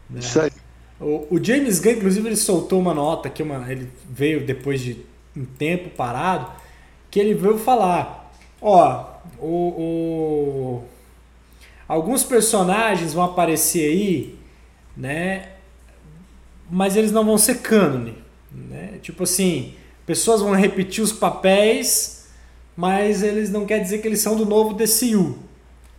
Né? 0.10 0.20
Isso 0.20 0.42
aí. 0.42 0.52
O, 1.00 1.28
o, 1.32 1.44
James 1.44 1.80
Gunn, 1.80 1.92
inclusive, 1.92 2.28
ele 2.28 2.36
soltou 2.36 2.80
uma 2.80 2.94
nota 2.94 3.30
que 3.30 3.42
uma, 3.42 3.72
ele 3.72 3.90
veio 4.10 4.46
depois 4.46 4.82
de 4.82 5.06
um 5.36 5.46
tempo 5.46 5.90
parado, 5.90 6.52
que 7.10 7.20
ele 7.20 7.34
veio 7.34 7.58
falar: 7.58 8.34
ó, 8.62 9.16
o, 9.40 9.48
o 9.48 10.84
alguns 11.88 12.24
personagens 12.24 13.14
vão 13.14 13.24
aparecer 13.24 13.90
aí, 13.90 14.40
né? 14.96 15.50
Mas 16.70 16.96
eles 16.96 17.12
não 17.12 17.26
vão 17.26 17.38
ser 17.38 17.60
cânone, 17.60 18.18
né? 18.52 19.00
Tipo 19.02 19.24
assim, 19.24 19.76
pessoas 20.06 20.42
vão 20.42 20.54
repetir 20.54 21.04
os 21.04 21.12
papéis 21.12 22.16
mas 22.76 23.24
eles 23.24 23.50
não 23.50 23.66
quer 23.66 23.80
dizer 23.80 24.00
que 24.00 24.08
eles 24.08 24.20
são 24.20 24.36
do 24.36 24.46
novo 24.46 24.74
DCU. 24.74 25.38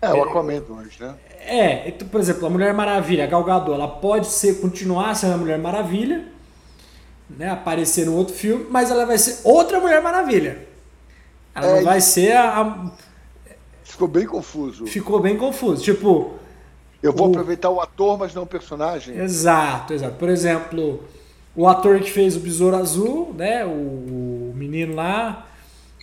É, 0.02 0.12
o 0.12 0.22
Aquaman 0.24 0.62
hoje, 0.68 0.96
né? 1.00 1.14
É, 1.40 1.88
então, 1.88 2.06
por 2.08 2.20
exemplo, 2.20 2.46
a 2.46 2.50
Mulher 2.50 2.74
Maravilha, 2.74 3.24
a 3.24 3.26
Gal 3.26 3.44
Gadot, 3.44 3.72
ela 3.72 3.88
pode 3.88 4.26
ser 4.26 4.60
continuar 4.60 5.14
sendo 5.14 5.34
a 5.34 5.36
Mulher 5.38 5.58
Maravilha, 5.58 6.24
né, 7.30 7.50
aparecer 7.50 8.04
no 8.04 8.14
outro 8.14 8.34
filme, 8.34 8.66
mas 8.68 8.90
ela 8.90 9.06
vai 9.06 9.16
ser 9.16 9.40
outra 9.44 9.80
Mulher 9.80 10.02
Maravilha. 10.02 10.66
Ela 11.54 11.66
é, 11.66 11.76
não 11.76 11.84
vai 11.84 12.00
ser 12.00 12.32
a, 12.32 12.60
a, 12.60 12.90
Ficou 13.96 14.08
bem 14.08 14.26
confuso. 14.26 14.86
Ficou 14.86 15.20
bem 15.20 15.38
confuso. 15.38 15.82
Tipo. 15.82 16.34
Eu 17.02 17.14
vou 17.14 17.28
o... 17.28 17.30
aproveitar 17.30 17.70
o 17.70 17.80
ator, 17.80 18.18
mas 18.18 18.34
não 18.34 18.42
o 18.42 18.46
personagem. 18.46 19.16
Exato, 19.16 19.94
exato. 19.94 20.16
Por 20.16 20.28
exemplo, 20.28 21.02
o 21.54 21.66
ator 21.66 21.98
que 22.00 22.10
fez 22.10 22.36
o 22.36 22.40
Besouro 22.40 22.76
Azul, 22.76 23.34
né? 23.36 23.64
O, 23.64 23.70
o 23.70 24.52
menino 24.54 24.94
lá, 24.94 25.46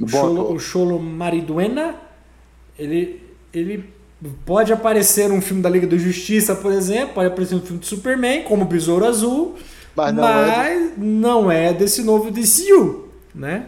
o 0.01 0.07
Cholo, 0.07 0.53
o 0.53 0.59
Cholo 0.59 0.99
Mariduena, 0.99 1.95
ele, 2.79 3.21
ele 3.53 3.87
pode 4.43 4.73
aparecer 4.73 5.29
num 5.29 5.41
filme 5.41 5.61
da 5.61 5.69
Liga 5.69 5.85
da 5.85 5.97
Justiça, 5.97 6.55
por 6.55 6.71
exemplo, 6.71 7.13
pode 7.13 7.27
aparecer 7.27 7.55
no 7.55 7.61
filme 7.61 7.79
de 7.79 7.85
Superman, 7.85 8.43
como 8.43 8.65
Besouro 8.65 9.05
Azul, 9.05 9.55
mas, 9.95 10.15
não, 10.15 10.27
é 10.27 10.47
mas 10.47 10.67
é, 10.67 10.79
de... 10.79 10.99
não 10.99 11.51
é 11.51 11.73
desse 11.73 12.01
novo 12.01 12.31
DCU, 12.31 13.09
né? 13.35 13.67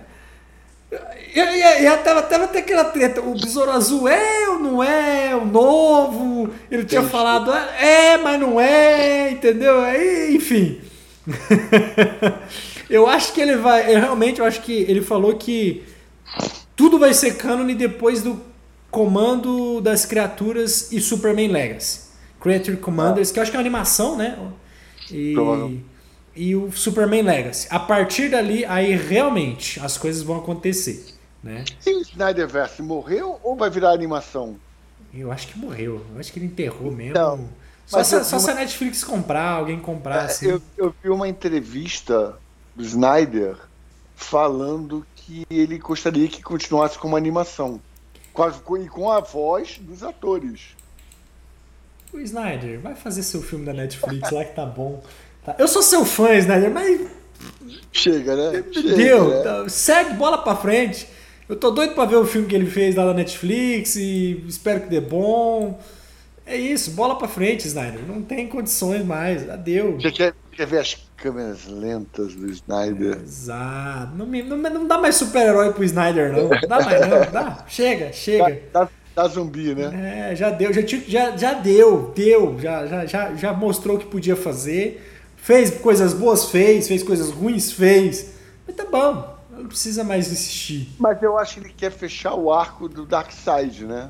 E, 0.91 1.39
e, 1.39 1.83
e 1.83 1.87
até, 1.87 2.11
aquela 2.11 2.85
treta, 2.85 3.21
o 3.21 3.33
Besouro 3.33 3.71
Azul 3.71 4.07
é 4.07 4.49
ou 4.49 4.59
não 4.59 4.83
é 4.83 5.35
o 5.35 5.45
novo? 5.45 6.49
Ele 6.69 6.85
tinha 6.85 7.03
falado, 7.03 7.51
é, 7.53 8.17
mas 8.17 8.39
não 8.39 8.59
é, 8.59 9.31
entendeu? 9.31 9.81
Aí, 9.81 10.35
enfim. 10.35 10.79
eu 12.89 13.07
acho 13.07 13.33
que 13.33 13.41
ele 13.41 13.55
vai, 13.57 13.93
eu 13.93 13.99
realmente 13.99 14.39
eu 14.39 14.45
acho 14.45 14.61
que 14.61 14.85
ele 14.87 15.01
falou 15.01 15.35
que 15.35 15.83
tudo 16.75 16.99
vai 16.99 17.13
ser 17.13 17.35
cânone 17.35 17.73
depois 17.73 18.21
do 18.21 18.39
Comando 18.91 19.81
das 19.81 20.05
Criaturas 20.05 20.91
e 20.91 21.01
Superman 21.01 21.49
Legacy. 21.49 22.05
Creature 22.39 22.77
Commanders, 22.77 23.31
que 23.31 23.39
eu 23.39 23.41
acho 23.41 23.51
que 23.51 23.57
é 23.57 23.59
uma 23.59 23.63
animação, 23.63 24.15
né? 24.15 24.37
E, 25.11 25.33
e 26.35 26.55
o 26.55 26.71
Superman 26.71 27.23
Legacy. 27.23 27.67
A 27.69 27.79
partir 27.79 28.29
dali, 28.29 28.65
aí 28.65 28.95
realmente 28.95 29.79
as 29.79 29.97
coisas 29.97 30.21
vão 30.21 30.37
acontecer. 30.37 31.15
Né? 31.41 31.63
E 31.85 31.93
o 31.93 32.01
Snyderverse 32.01 32.81
morreu 32.81 33.39
ou 33.43 33.55
vai 33.55 33.69
virar 33.69 33.91
animação? 33.91 34.57
Eu 35.13 35.31
acho 35.31 35.47
que 35.47 35.57
morreu. 35.57 36.05
Eu 36.13 36.19
acho 36.19 36.33
que 36.33 36.39
ele 36.39 36.47
enterrou 36.47 36.91
mesmo. 36.91 37.13
Não, 37.13 37.49
só, 37.85 38.03
se, 38.03 38.23
só 38.25 38.39
se 38.39 38.49
a 38.49 38.55
Netflix 38.55 39.03
comprar, 39.03 39.51
alguém 39.51 39.79
comprar. 39.79 40.23
É, 40.23 40.25
assim. 40.25 40.47
eu, 40.47 40.61
eu 40.75 40.93
vi 41.01 41.09
uma 41.09 41.27
entrevista 41.27 42.35
do 42.75 42.83
Snyder 42.83 43.55
falando 44.15 45.05
que 45.15 45.45
ele 45.49 45.77
gostaria 45.77 46.27
que 46.27 46.41
continuasse 46.41 46.97
como 46.97 47.15
animação. 47.15 47.79
Com 48.33 48.43
a, 48.43 48.53
e 48.79 48.87
com 48.89 49.09
a 49.09 49.21
voz 49.21 49.77
dos 49.79 50.03
atores. 50.03 50.75
O 52.11 52.19
Snyder, 52.19 52.79
vai 52.81 52.95
fazer 52.95 53.23
seu 53.23 53.41
filme 53.41 53.65
da 53.65 53.73
Netflix 53.73 54.31
lá 54.31 54.43
que 54.43 54.55
tá 54.55 54.65
bom. 54.65 55.03
Tá. 55.45 55.55
Eu 55.59 55.67
sou 55.67 55.81
seu 55.81 56.03
fã, 56.03 56.33
Snyder, 56.33 56.71
mas. 56.71 57.01
Chega, 57.91 58.35
né? 58.35 58.63
Chega, 58.71 58.95
Deu. 58.95 59.29
Né? 59.29 59.41
Tá, 59.41 59.69
segue 59.69 60.13
bola 60.15 60.39
pra 60.39 60.55
frente. 60.55 61.07
Eu 61.47 61.55
tô 61.55 61.69
doido 61.69 61.93
pra 61.93 62.05
ver 62.05 62.15
o 62.15 62.25
filme 62.25 62.47
que 62.47 62.55
ele 62.55 62.65
fez 62.65 62.95
lá 62.95 63.05
na 63.05 63.13
Netflix 63.13 63.95
e 63.95 64.43
espero 64.47 64.81
que 64.81 64.87
dê 64.87 64.99
bom. 64.99 65.79
É 66.45 66.55
isso, 66.55 66.91
bola 66.91 67.17
pra 67.17 67.27
frente, 67.27 67.67
Snyder. 67.67 68.01
Não 68.07 68.21
tem 68.21 68.47
condições 68.47 69.05
mais. 69.05 69.47
Adeus. 69.47 70.01
Você 70.01 70.11
quer, 70.11 70.33
quer 70.51 70.65
ver 70.65 70.79
as 70.79 70.97
câmeras 71.15 71.67
lentas 71.67 72.33
do 72.33 72.49
Snyder? 72.49 73.19
Exato. 73.23 74.15
Não, 74.15 74.25
me, 74.25 74.41
não, 74.41 74.57
não 74.57 74.87
dá 74.87 74.97
mais 74.97 75.15
super-herói 75.15 75.71
pro 75.71 75.83
Snyder, 75.83 76.33
não. 76.33 76.49
Não 76.49 76.59
dá 76.67 76.79
mais, 76.81 77.01
não. 77.07 77.31
Dá. 77.31 77.65
Chega, 77.67 78.11
chega. 78.11 78.61
Dá, 78.73 78.83
dá, 78.83 78.89
dá 79.15 79.27
zumbi, 79.27 79.75
né? 79.75 80.31
É, 80.31 80.35
já 80.35 80.49
deu. 80.49 80.73
Já, 80.73 80.81
já, 80.81 81.37
já 81.37 81.53
deu. 81.53 82.11
Deu. 82.15 82.57
Já, 82.59 82.85
já, 82.87 83.05
já, 83.05 83.35
já 83.35 83.53
mostrou 83.53 83.95
o 83.97 83.99
que 83.99 84.05
podia 84.05 84.35
fazer. 84.35 85.13
Fez 85.45 85.69
coisas 85.69 86.11
boas, 86.11 86.45
fez. 86.45 86.87
Fez 86.87 87.03
coisas 87.03 87.29
ruins, 87.29 87.71
fez. 87.71 88.31
Mas 88.65 88.75
tá 88.75 88.83
bom. 88.83 89.37
Não 89.51 89.67
precisa 89.67 90.03
mais 90.03 90.31
insistir. 90.31 90.89
Mas 90.97 91.21
eu 91.21 91.37
acho 91.37 91.53
que 91.53 91.59
ele 91.67 91.73
quer 91.77 91.91
fechar 91.91 92.33
o 92.33 92.51
arco 92.51 92.89
do 92.89 93.05
Darkseid, 93.05 93.85
né? 93.85 94.09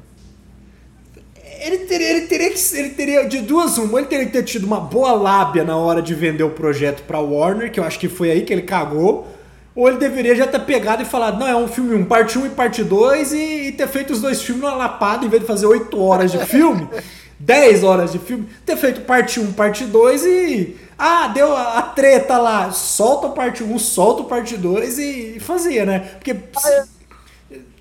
ele 1.60 1.80
teria, 1.80 2.10
ele 2.12 2.28
teria 2.28 2.50
que 2.50 2.78
ele 2.78 2.90
teria 2.90 3.28
de 3.28 3.40
duas 3.40 3.78
uma, 3.78 4.00
ele 4.00 4.08
teria 4.08 4.26
que 4.26 4.32
ter 4.32 4.44
tido 4.44 4.66
uma 4.66 4.80
boa 4.80 5.12
lábia 5.12 5.64
na 5.64 5.78
hora 5.78 6.02
de 6.02 6.14
vender 6.14 6.44
o 6.44 6.50
projeto 6.50 7.04
para 7.04 7.20
Warner, 7.20 7.72
que 7.72 7.80
eu 7.80 7.84
acho 7.84 8.00
que 8.00 8.10
foi 8.10 8.32
aí 8.32 8.42
que 8.42 8.52
ele 8.52 8.64
cagou, 8.64 9.28
ou 9.76 9.88
ele 9.88 9.98
deveria 9.98 10.36
já 10.36 10.48
ter 10.48 10.60
pegado 10.62 11.04
e 11.04 11.06
falado, 11.06 11.38
não, 11.38 11.48
é 11.48 11.56
um 11.56 11.68
filme 11.68 11.96
1, 11.96 12.06
parte 12.06 12.38
1 12.38 12.46
e 12.48 12.50
parte 12.50 12.84
2 12.84 13.34
e, 13.34 13.38
e 13.68 13.72
ter 13.74 13.88
feito 13.88 14.12
os 14.12 14.22
dois 14.22 14.42
filmes 14.42 14.64
numa 14.64 14.76
lapada, 14.76 15.26
em 15.26 15.30
vez 15.30 15.42
de 15.42 15.48
fazer 15.48 15.66
8 15.66 16.02
horas 16.02 16.32
de 16.32 16.40
filme, 16.46 16.90
10 17.40 17.84
horas 17.84 18.12
de 18.12 18.20
filme, 18.20 18.48
ter 18.66 18.78
feito 18.78 19.02
parte 19.02 19.40
1, 19.40 19.54
parte 19.54 19.86
2 19.86 20.26
e 20.26 20.85
Ah, 20.98 21.28
deu 21.28 21.56
a, 21.56 21.78
a 21.80 21.82
treta 21.82 22.38
lá. 22.38 22.72
Solta 22.72 23.28
a 23.28 23.32
parte 23.32 23.64
1, 23.64 23.78
solta 23.80 24.24
a 24.24 24.26
parte 24.26 24.56
2 24.58 24.98
e, 25.00 25.38
e 25.38 25.40
fazia, 25.40 25.86
né? 25.86 26.00
Porque, 26.00 26.36
Ah, 26.64 26.70
é. 26.72 26.84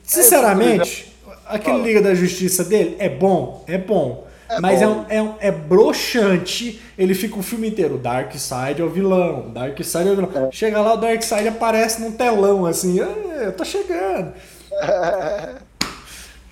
sinceramente, 0.03 1.15
aquele 1.47 1.83
Liga 1.83 2.03
da 2.03 2.15
Justiça 2.15 2.65
dele 2.65 2.97
é 2.99 3.09
bom, 3.09 3.65
é 3.67 3.79
bom. 3.79 4.25
É 4.49 4.61
mas 4.61 4.83
é, 4.83 4.87
um, 4.87 5.05
é, 5.09 5.23
um- 5.23 5.35
é 5.41 5.51
broxante. 5.51 6.81
Ele 6.99 7.15
fica 7.15 7.39
o 7.39 7.43
filme 7.43 7.69
inteiro. 7.69 7.97
Dark 7.97 8.31
Side 8.35 8.81
é 8.83 8.85
o 8.85 8.91
vilão. 8.91 9.51
Dark 9.51 9.83
Side 9.83 10.09
é 10.09 10.13
o 10.13 10.17
vilão. 10.17 10.51
Chega 10.53 10.81
lá, 10.83 10.93
o 10.93 10.97
Dark 10.99 11.23
Side 11.23 11.49
aparece 11.49 12.01
num 12.03 12.13
telão 12.13 12.67
assim. 12.67 13.01
"Ah, 13.01 13.05
eu 13.45 13.53
tô 13.53 13.65
chegando. 13.65 14.35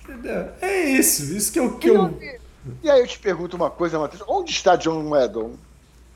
Entendeu? 0.03 0.47
É 0.61 0.81
isso. 0.89 1.35
Isso 1.35 1.51
que 1.51 1.59
eu. 1.59 1.77
Que 1.77 1.89
eu... 1.89 2.17
E 2.81 2.89
aí 2.89 2.99
eu 3.01 3.07
te 3.07 3.19
pergunto 3.19 3.55
uma 3.55 3.69
coisa, 3.69 3.99
Matheus. 3.99 4.23
Onde 4.27 4.51
está 4.51 4.75
John 4.75 5.09
Whedon? 5.11 5.51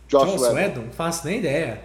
Josh 0.07 0.41
Whedon. 0.41 0.53
Whedon? 0.55 0.81
Não 0.81 0.91
faço 0.91 1.25
nem 1.27 1.39
ideia. 1.39 1.81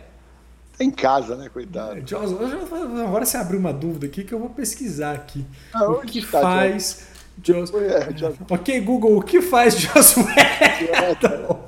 Tá 0.78 0.84
em 0.84 0.90
casa, 0.90 1.36
né, 1.36 1.48
coitado? 1.52 2.00
Já- 2.06 2.18
agora 2.18 3.24
você 3.26 3.36
abriu 3.36 3.58
uma 3.60 3.72
dúvida 3.72 4.06
aqui 4.06 4.24
que 4.24 4.32
eu 4.32 4.38
vou 4.38 4.48
pesquisar 4.50 5.12
aqui. 5.12 5.44
Ah, 5.72 5.88
o 5.90 6.00
que 6.00 6.18
está, 6.20 6.40
faz 6.40 7.06
Joss... 7.42 7.72
É, 7.74 8.12
Joss- 8.16 8.36
Ok, 8.50 8.80
Google, 8.80 9.16
o 9.18 9.22
que 9.22 9.40
faz 9.42 9.74
Joss 9.76 10.16
Whedon? 10.20 11.60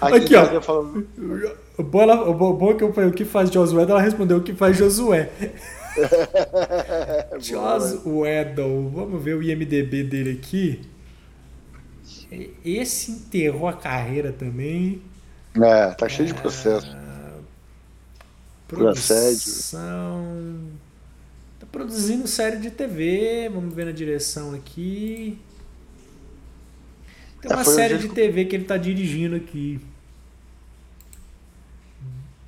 Aqui, 0.00 0.16
Aqui, 0.16 0.34
ó. 0.36 0.60
falo, 0.60 1.06
O 1.78 1.82
bom, 1.82 2.02
ela- 2.02 2.28
o 2.28 2.34
bom- 2.34 2.52
bom 2.54 2.70
é 2.72 2.74
que 2.74 2.82
eu 2.84 2.92
falei 2.92 3.10
o 3.10 3.12
que 3.12 3.24
faz 3.24 3.50
Whedon, 3.54 3.92
ela 3.92 4.00
respondeu 4.00 4.38
o 4.38 4.42
que 4.42 4.52
faz 4.52 4.76
Josué. 4.76 5.30
Joss 7.38 8.00
Whedon, 8.04 8.88
vamos 8.88 9.22
ver 9.22 9.34
o 9.36 9.42
IMDB 9.42 10.02
dele 10.04 10.38
aqui. 10.42 10.80
Esse 12.64 13.10
enterrou 13.12 13.68
a 13.68 13.72
carreira 13.74 14.32
também. 14.32 15.02
É, 15.56 15.94
tá 15.94 16.08
cheio 16.08 16.28
de 16.28 16.34
processo. 16.34 16.98
Assédio. 18.74 19.64
Produção. 19.74 20.78
Tá 21.58 21.66
produzindo 21.66 22.26
série 22.26 22.58
de 22.58 22.70
TV. 22.70 23.48
Vamos 23.52 23.74
ver 23.74 23.86
na 23.86 23.92
direção 23.92 24.54
aqui. 24.54 25.38
Tem 27.40 27.50
É, 27.50 27.56
uma 27.56 27.64
foi 27.64 27.74
série 27.74 27.98
de 27.98 28.08
TV 28.08 28.44
que 28.46 28.56
ele 28.56 28.64
tá 28.64 28.76
dirigindo 28.76 29.36
aqui. 29.36 29.80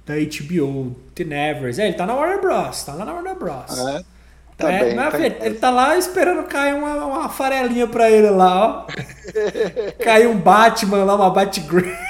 Da 0.07 0.14
HBO, 0.16 0.94
Tenevers. 1.14 1.79
É, 1.79 1.87
ele 1.87 1.94
tá 1.97 2.07
na 2.07 2.14
Warner 2.14 2.40
Bros. 2.40 2.85
Tá 2.85 2.94
lá 2.94 3.05
na 3.05 3.12
Warner 3.14 3.38
Bros. 3.38 3.94
É, 3.97 4.05
tá 4.57 4.71
É, 4.71 4.79
bem. 4.85 4.97
tá 5.11 5.19
ele 5.47 5.55
tá 5.57 5.71
lá 5.71 5.97
esperando 5.99 6.45
cair 6.45 6.75
uma, 6.75 6.95
uma 7.05 7.29
farelinha 7.29 7.87
pra 7.87 8.11
ele 8.11 8.31
lá, 8.31 8.87
ó. 8.87 8.87
Caiu 10.03 10.31
um 10.33 10.38
Batman 10.38 11.05
lá, 11.05 11.14
uma 11.17 11.31
Batgirl. 11.31 11.87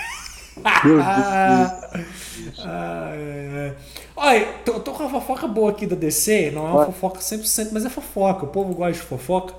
Ah, 2.64 3.10
é, 3.14 3.68
é. 3.68 3.74
Olha, 4.16 4.46
tô, 4.64 4.80
tô 4.80 4.92
com 4.92 5.04
uma 5.04 5.10
fofoca 5.20 5.46
boa 5.48 5.70
aqui 5.70 5.86
da 5.86 5.96
DC, 5.96 6.50
não 6.52 6.66
é 6.66 6.70
uma 6.70 6.86
fofoca 6.86 7.20
100%, 7.20 7.70
mas 7.72 7.84
é 7.84 7.90
fofoca, 7.90 8.44
o 8.44 8.48
povo 8.48 8.74
gosta 8.74 8.92
de 8.92 9.00
fofoca. 9.00 9.54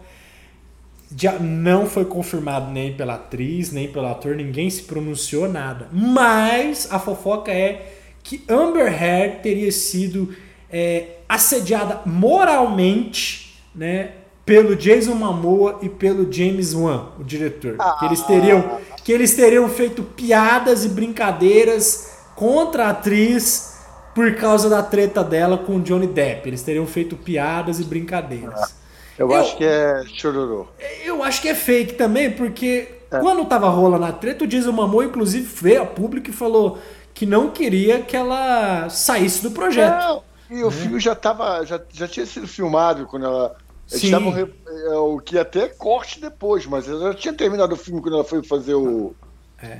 Já 1.16 1.34
não 1.40 1.86
foi 1.86 2.04
confirmado 2.06 2.72
nem 2.72 2.96
pela 2.96 3.16
atriz, 3.16 3.72
nem 3.72 3.88
pelo 3.92 4.08
ator, 4.08 4.36
ninguém 4.36 4.70
se 4.70 4.84
pronunciou 4.84 5.48
nada. 5.48 5.88
Mas 5.92 6.88
a 6.92 7.00
fofoca 7.00 7.52
é 7.52 7.94
que 8.24 8.44
Amber 8.50 8.88
Heard 8.92 9.42
teria 9.44 9.72
sido 9.72 10.36
é, 10.78 11.20
assediada 11.30 12.02
moralmente, 12.06 13.62
né, 13.74 14.12
pelo 14.46 14.76
Jason 14.76 15.16
Momoa 15.16 15.80
e 15.82 15.88
pelo 15.88 16.30
James 16.32 16.74
Wan, 16.74 17.12
o 17.18 17.24
diretor. 17.24 17.78
Que 18.00 18.06
eles 18.06 18.22
teriam 18.24 18.80
que 19.04 19.12
eles 19.14 19.36
teriam 19.36 19.70
feito 19.70 20.04
piadas 20.04 20.84
e 20.84 20.90
brincadeiras 20.90 22.18
contra 22.36 22.88
a 22.88 22.90
atriz 22.90 23.76
por 24.14 24.36
causa 24.36 24.70
da 24.70 24.82
treta 24.84 25.24
dela 25.24 25.58
com 25.58 25.78
o 25.78 25.82
Johnny 25.82 26.08
Depp. 26.08 26.50
Eles 26.50 26.62
teriam 26.64 26.86
feito 26.86 27.16
piadas 27.16 27.80
e 27.80 27.84
brincadeiras. 27.86 28.76
Eu, 29.18 29.30
Eu- 29.30 29.36
acho 29.38 29.56
que 29.56 29.64
é 29.64 30.04
chororô. 30.14 30.68
Eu 31.06 31.24
acho 31.24 31.42
que 31.42 31.48
é 31.48 31.56
fake 31.56 31.94
também, 31.94 32.32
porque 32.32 32.90
quando 33.10 33.46
tava 33.46 33.70
rolando 33.70 34.04
a 34.06 34.12
treta, 34.12 34.44
o 34.44 34.48
Jason 34.48 34.72
Momoa 34.74 35.06
inclusive 35.06 35.48
veio 35.62 35.84
a 35.84 35.86
público 35.86 36.30
e 36.30 36.34
falou 36.34 36.78
que 37.14 37.26
não 37.26 37.50
queria 37.52 38.02
que 38.02 38.18
ela 38.18 38.90
saísse 38.90 39.42
do 39.42 39.52
projeto. 39.52 39.98
Não, 40.00 40.24
e 40.50 40.64
o 40.64 40.72
filme 40.72 41.00
já 41.00 41.16
tava, 41.16 41.66
já, 41.66 41.80
já 41.92 42.08
tinha 42.08 42.26
sido 42.26 42.48
filmado 42.48 43.06
quando 43.06 43.26
ela. 43.26 43.56
Eles 43.90 44.02
Sim. 44.02 44.08
estavam 44.08 44.32
re- 44.32 44.52
é, 44.68 44.90
o 44.98 45.20
que 45.20 45.38
até 45.38 45.68
corte 45.68 46.20
depois, 46.20 46.66
mas 46.66 46.88
ela 46.90 47.12
já 47.12 47.14
tinha 47.14 47.34
terminado 47.34 47.76
o 47.76 47.78
filme 47.78 48.02
quando 48.02 48.16
ela 48.16 48.24
foi 48.24 48.44
fazer 48.44 48.74
o. 48.74 49.14
É, 49.62 49.80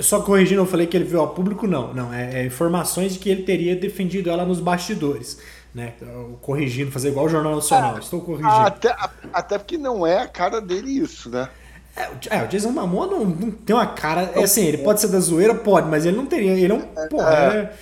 Só 0.00 0.20
corrigindo, 0.22 0.60
eu 0.62 0.66
falei 0.66 0.86
que 0.86 0.96
ele 0.96 1.04
veio 1.04 1.20
ao 1.20 1.28
público, 1.28 1.66
não. 1.66 1.94
Não, 1.94 2.12
é, 2.12 2.40
é 2.42 2.46
informações 2.46 3.12
de 3.12 3.18
que 3.20 3.30
ele 3.30 3.42
teria 3.44 3.76
defendido 3.76 4.28
ela 4.28 4.44
nos 4.44 4.58
bastidores. 4.60 5.38
Né? 5.74 5.92
Corrigindo, 6.40 6.90
fazer 6.90 7.08
igual 7.10 7.26
o 7.26 7.28
Jornal 7.28 7.54
Nacional. 7.54 7.98
Estou 7.98 8.20
corrigindo. 8.20 8.48
Até, 8.50 8.90
a- 8.90 9.10
até 9.32 9.58
porque 9.58 9.78
não 9.78 10.04
é 10.06 10.18
a 10.22 10.26
cara 10.26 10.60
dele 10.60 10.90
isso, 10.90 11.30
né? 11.30 11.48
É, 11.94 12.08
o- 12.08 12.12
é, 12.30 12.46
Jason 12.46 12.70
Momoa 12.70 13.06
não, 13.06 13.24
não 13.24 13.50
tem 13.52 13.76
uma 13.76 13.86
cara. 13.86 14.22
É 14.34 14.42
assim, 14.42 14.64
ele 14.64 14.78
pode 14.78 15.00
ser 15.00 15.08
da 15.08 15.20
zoeira, 15.20 15.54
pode, 15.54 15.88
mas 15.88 16.04
ele 16.06 16.16
não 16.16 16.26
teria. 16.26 16.52
Ele 16.52 16.72
é 16.72 16.74
um. 16.74 16.80
Pô, 17.08 17.22
é- 17.22 17.72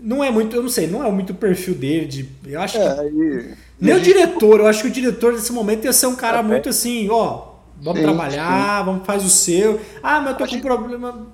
não 0.00 0.22
é 0.22 0.30
muito. 0.30 0.54
Eu 0.56 0.62
não 0.62 0.68
sei, 0.68 0.86
não 0.86 1.04
é 1.04 1.10
muito 1.10 1.30
o 1.30 1.34
perfil 1.36 1.74
dele. 1.74 2.06
De, 2.06 2.28
eu 2.46 2.60
acho 2.60 2.78
que. 2.78 2.84
É, 2.84 3.08
e, 3.08 3.54
Nem 3.80 3.90
e 3.90 3.92
a 3.92 3.96
o 3.96 4.00
diretor, 4.00 4.60
eu 4.60 4.66
acho 4.66 4.82
que 4.82 4.88
o 4.88 4.92
diretor 4.92 5.32
desse 5.34 5.52
momento 5.52 5.84
ia 5.84 5.92
ser 5.92 6.06
um 6.06 6.16
cara 6.16 6.38
É. 6.38 6.42
muito 6.42 6.68
assim, 6.68 7.08
ó. 7.10 7.48
Vamos 7.80 8.00
Sim, 8.00 8.04
trabalhar, 8.06 8.82
vamos 8.82 9.06
faz 9.06 9.24
o 9.24 9.30
seu. 9.30 9.80
Ah, 10.02 10.20
mas 10.20 10.30
eu 10.32 10.36
tô 10.38 10.44
A 10.44 10.46
com 10.48 10.52
gente- 10.54 10.62
problema. 10.62 11.26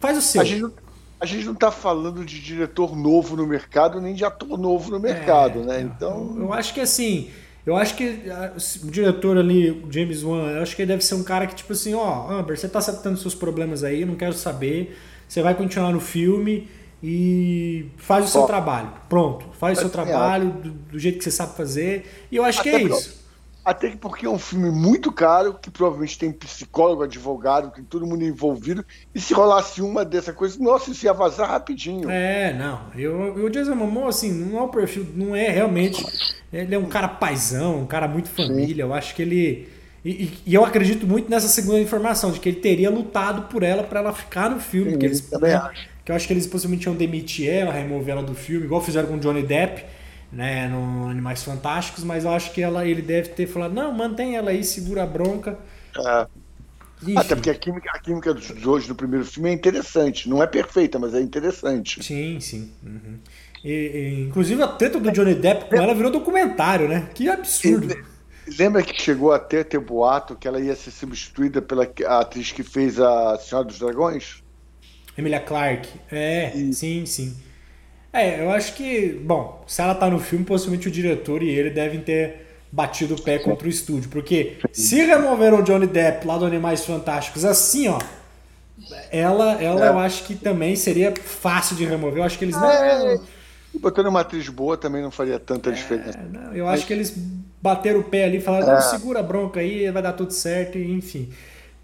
Faz 0.00 0.18
o 0.18 0.22
seu. 0.22 0.40
A 0.40 0.44
gente, 0.44 0.62
não, 0.62 0.72
a 1.20 1.26
gente 1.26 1.44
não 1.46 1.54
tá 1.54 1.70
falando 1.70 2.24
de 2.24 2.40
diretor 2.40 2.96
novo 2.96 3.36
no 3.36 3.46
mercado, 3.46 4.00
nem 4.00 4.14
de 4.14 4.24
ator 4.24 4.58
novo 4.58 4.90
no 4.90 4.98
mercado, 4.98 5.60
né? 5.60 5.80
Então. 5.80 6.34
Eu 6.38 6.52
acho 6.52 6.74
que 6.74 6.80
assim, 6.80 7.28
eu 7.64 7.76
acho 7.76 7.94
que 7.94 8.22
ah, 8.30 8.52
o 8.82 8.90
diretor 8.90 9.36
ali, 9.38 9.70
o 9.70 9.92
James 9.92 10.24
Wan, 10.24 10.50
eu 10.50 10.62
acho 10.62 10.74
que 10.74 10.82
ele 10.82 10.88
deve 10.90 11.04
ser 11.04 11.14
um 11.14 11.22
cara 11.22 11.46
que, 11.46 11.54
tipo 11.54 11.72
assim, 11.72 11.94
ó, 11.94 12.28
Amber, 12.30 12.58
você 12.58 12.68
tá 12.68 12.80
tendo 12.80 13.16
seus 13.18 13.34
problemas 13.34 13.84
aí, 13.84 14.00
eu 14.00 14.06
não 14.08 14.16
quero 14.16 14.32
saber. 14.32 14.98
Você 15.28 15.40
vai 15.42 15.54
continuar 15.54 15.92
no 15.92 16.00
filme 16.00 16.66
e 17.02 17.86
faz 17.96 18.26
o 18.26 18.28
seu 18.28 18.42
trabalho. 18.42 18.92
Pronto, 19.08 19.46
faz 19.58 19.78
o 19.78 19.80
seu 19.82 19.88
Eu 19.88 19.92
também 19.92 20.08
trabalho 20.10 20.50
do, 20.52 20.70
do 20.70 20.98
jeito 20.98 21.18
que 21.18 21.24
você 21.24 21.30
sabe 21.30 21.56
fazer. 21.56 22.26
E 22.30 22.36
eu 22.36 22.44
acho 22.44 22.62
que 22.62 22.68
é 22.68 22.76
Até 22.76 22.84
pro- 22.86 22.96
isso. 22.96 23.20
Até 23.62 23.90
que 23.90 23.96
porque 23.98 24.24
é 24.24 24.28
um 24.30 24.38
filme 24.38 24.70
muito 24.70 25.12
caro, 25.12 25.54
que 25.54 25.70
provavelmente 25.70 26.18
tem 26.18 26.32
psicólogo, 26.32 27.02
advogado, 27.02 27.70
tem 27.70 27.84
todo 27.84 28.06
mundo 28.06 28.24
envolvido. 28.24 28.84
E 29.14 29.20
se 29.20 29.34
rolasse 29.34 29.82
uma 29.82 30.02
dessa 30.02 30.32
coisa, 30.32 30.58
nossa, 30.58 30.90
isso 30.90 31.04
ia 31.04 31.12
vazar 31.12 31.50
rapidinho. 31.50 32.08
É, 32.10 32.54
não. 32.54 32.80
Eu, 32.96 33.36
eu, 33.38 33.44
o 33.46 33.50
Jason 33.50 33.74
Momoa, 33.74 34.08
assim, 34.08 34.32
não 34.32 34.58
é 34.58 34.62
o 34.62 34.68
perfil, 34.68 35.06
não 35.14 35.36
é 35.36 35.48
realmente. 35.50 36.02
Ele 36.52 36.74
é 36.74 36.78
um 36.78 36.86
cara 36.86 37.06
paizão, 37.06 37.80
um 37.80 37.86
cara 37.86 38.08
muito 38.08 38.30
família. 38.30 38.82
Eu 38.82 38.94
acho 38.94 39.14
que 39.14 39.22
ele. 39.22 39.68
E, 40.02 40.32
e- 40.46 40.54
eu 40.54 40.64
acredito 40.64 41.06
muito 41.06 41.30
nessa 41.30 41.46
segunda 41.48 41.78
informação, 41.80 42.32
de 42.32 42.40
que 42.40 42.48
ele 42.48 42.60
teria 42.60 42.90
lutado 42.90 43.42
por 43.42 43.62
ela 43.62 43.84
pra 43.84 44.00
ela 44.00 44.12
ficar 44.14 44.48
no 44.48 44.58
filme. 44.58 44.92
Sim, 44.92 44.98
que, 44.98 45.04
eles, 45.06 45.20
também 45.20 45.52
acho. 45.52 45.89
Que 46.04 46.10
eu 46.12 46.16
acho 46.16 46.26
que 46.26 46.32
eles 46.32 46.46
possivelmente 46.46 46.86
iam 46.86 46.94
demitir 46.94 47.48
ela, 47.48 47.72
remover 47.72 48.12
ela 48.12 48.22
do 48.22 48.34
filme, 48.34 48.66
igual 48.66 48.80
fizeram 48.82 49.08
com 49.08 49.18
Johnny 49.18 49.42
Depp, 49.42 49.84
né, 50.32 50.68
no 50.68 51.08
Animais 51.08 51.42
Fantásticos, 51.42 52.04
mas 52.04 52.24
eu 52.24 52.30
acho 52.30 52.52
que 52.52 52.62
ela, 52.62 52.86
ele 52.86 53.02
deve 53.02 53.30
ter 53.30 53.46
falado, 53.46 53.72
não, 53.74 53.92
mantém 53.92 54.36
ela 54.36 54.50
aí, 54.50 54.62
segura 54.64 55.02
a 55.02 55.06
bronca. 55.06 55.58
É. 55.96 56.26
Enfim. 57.02 57.16
Até 57.16 57.34
porque 57.34 57.50
a 57.50 57.54
química, 57.54 57.90
a 57.94 57.98
química 57.98 58.34
dos 58.34 58.50
dois 58.50 58.86
no 58.86 58.94
primeiro 58.94 59.24
filme 59.24 59.48
é 59.48 59.52
interessante. 59.52 60.28
Não 60.28 60.42
é 60.42 60.46
perfeita, 60.46 60.98
mas 60.98 61.14
é 61.14 61.20
interessante. 61.20 62.02
Sim, 62.04 62.38
sim. 62.40 62.70
uhum. 62.82 63.18
E- 63.64 63.70
e, 63.70 64.20
inclusive 64.28 64.62
a 64.62 64.68
treta 64.68 64.98
do 64.98 65.10
Johnny 65.10 65.34
Depp 65.34 65.68
com 65.68 65.76
ela 65.76 65.94
virou 65.94 66.10
documentário, 66.10 66.88
né? 66.88 67.10
Que 67.14 67.28
absurdo. 67.28 67.94
Lembra 68.58 68.82
que 68.82 69.00
chegou 69.00 69.32
até 69.32 69.60
a 69.60 69.64
ter 69.64 69.78
boato 69.78 70.36
que 70.36 70.48
ela 70.48 70.60
ia 70.60 70.74
ser 70.74 70.90
substituída 70.90 71.62
pela 71.62 71.84
atriz 72.06 72.52
que 72.52 72.62
fez 72.62 72.98
a 72.98 73.38
Senhora 73.38 73.66
dos 73.66 73.78
Dragões? 73.78 74.39
Emilia 75.20 75.40
Clarke. 75.40 75.88
É, 76.10 76.52
Isso. 76.54 76.80
sim, 76.80 77.06
sim. 77.06 77.36
É, 78.12 78.40
eu 78.42 78.50
acho 78.50 78.74
que, 78.74 79.08
bom, 79.24 79.62
se 79.68 79.80
ela 79.80 79.94
tá 79.94 80.10
no 80.10 80.18
filme, 80.18 80.44
possivelmente 80.44 80.88
o 80.88 80.90
diretor 80.90 81.42
e 81.42 81.48
ele 81.48 81.70
devem 81.70 82.00
ter 82.00 82.46
batido 82.72 83.14
o 83.14 83.22
pé 83.22 83.38
contra 83.38 83.66
o 83.66 83.70
estúdio. 83.70 84.10
Porque 84.10 84.56
se 84.72 84.96
removeram 85.04 85.60
o 85.60 85.62
Johnny 85.62 85.86
Depp 85.86 86.26
lá 86.26 86.36
do 86.36 86.44
Animais 86.44 86.84
Fantásticos 86.84 87.44
assim, 87.44 87.86
ó, 87.88 87.98
ela, 89.10 89.62
ela 89.62 89.86
É. 89.86 89.88
eu 89.88 89.98
acho 89.98 90.24
que 90.24 90.34
também 90.34 90.74
seria 90.74 91.12
fácil 91.14 91.76
de 91.76 91.84
remover. 91.84 92.18
Eu 92.18 92.24
acho 92.24 92.38
que 92.38 92.44
eles 92.44 92.56
não. 92.56 92.70
É, 92.70 93.18
E 93.72 93.78
botando 93.78 94.06
uma 94.06 94.20
atriz 94.20 94.48
boa 94.48 94.76
também 94.76 95.00
não 95.02 95.10
faria 95.12 95.38
tanta 95.38 95.70
diferença. 95.70 96.18
É, 96.18 96.22
não, 96.38 96.52
eu 96.54 96.66
acho 96.68 96.86
que 96.86 96.92
eles 96.92 97.14
bateram 97.62 98.00
o 98.00 98.04
pé 98.04 98.24
ali 98.24 98.38
e 98.38 98.40
falaram, 98.40 98.72
É. 98.76 98.80
segura 98.80 99.20
a 99.20 99.22
bronca 99.22 99.60
aí, 99.60 99.88
vai 99.90 100.02
dar 100.02 100.14
tudo 100.14 100.32
certo, 100.32 100.76
e 100.78 100.90
enfim. 100.90 101.28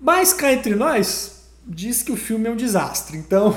Mas 0.00 0.32
cá 0.32 0.52
entre 0.52 0.74
nós, 0.74 1.35
diz 1.66 2.02
que 2.02 2.12
o 2.12 2.16
filme 2.16 2.46
é 2.46 2.50
um 2.50 2.56
desastre, 2.56 3.16
então. 3.16 3.54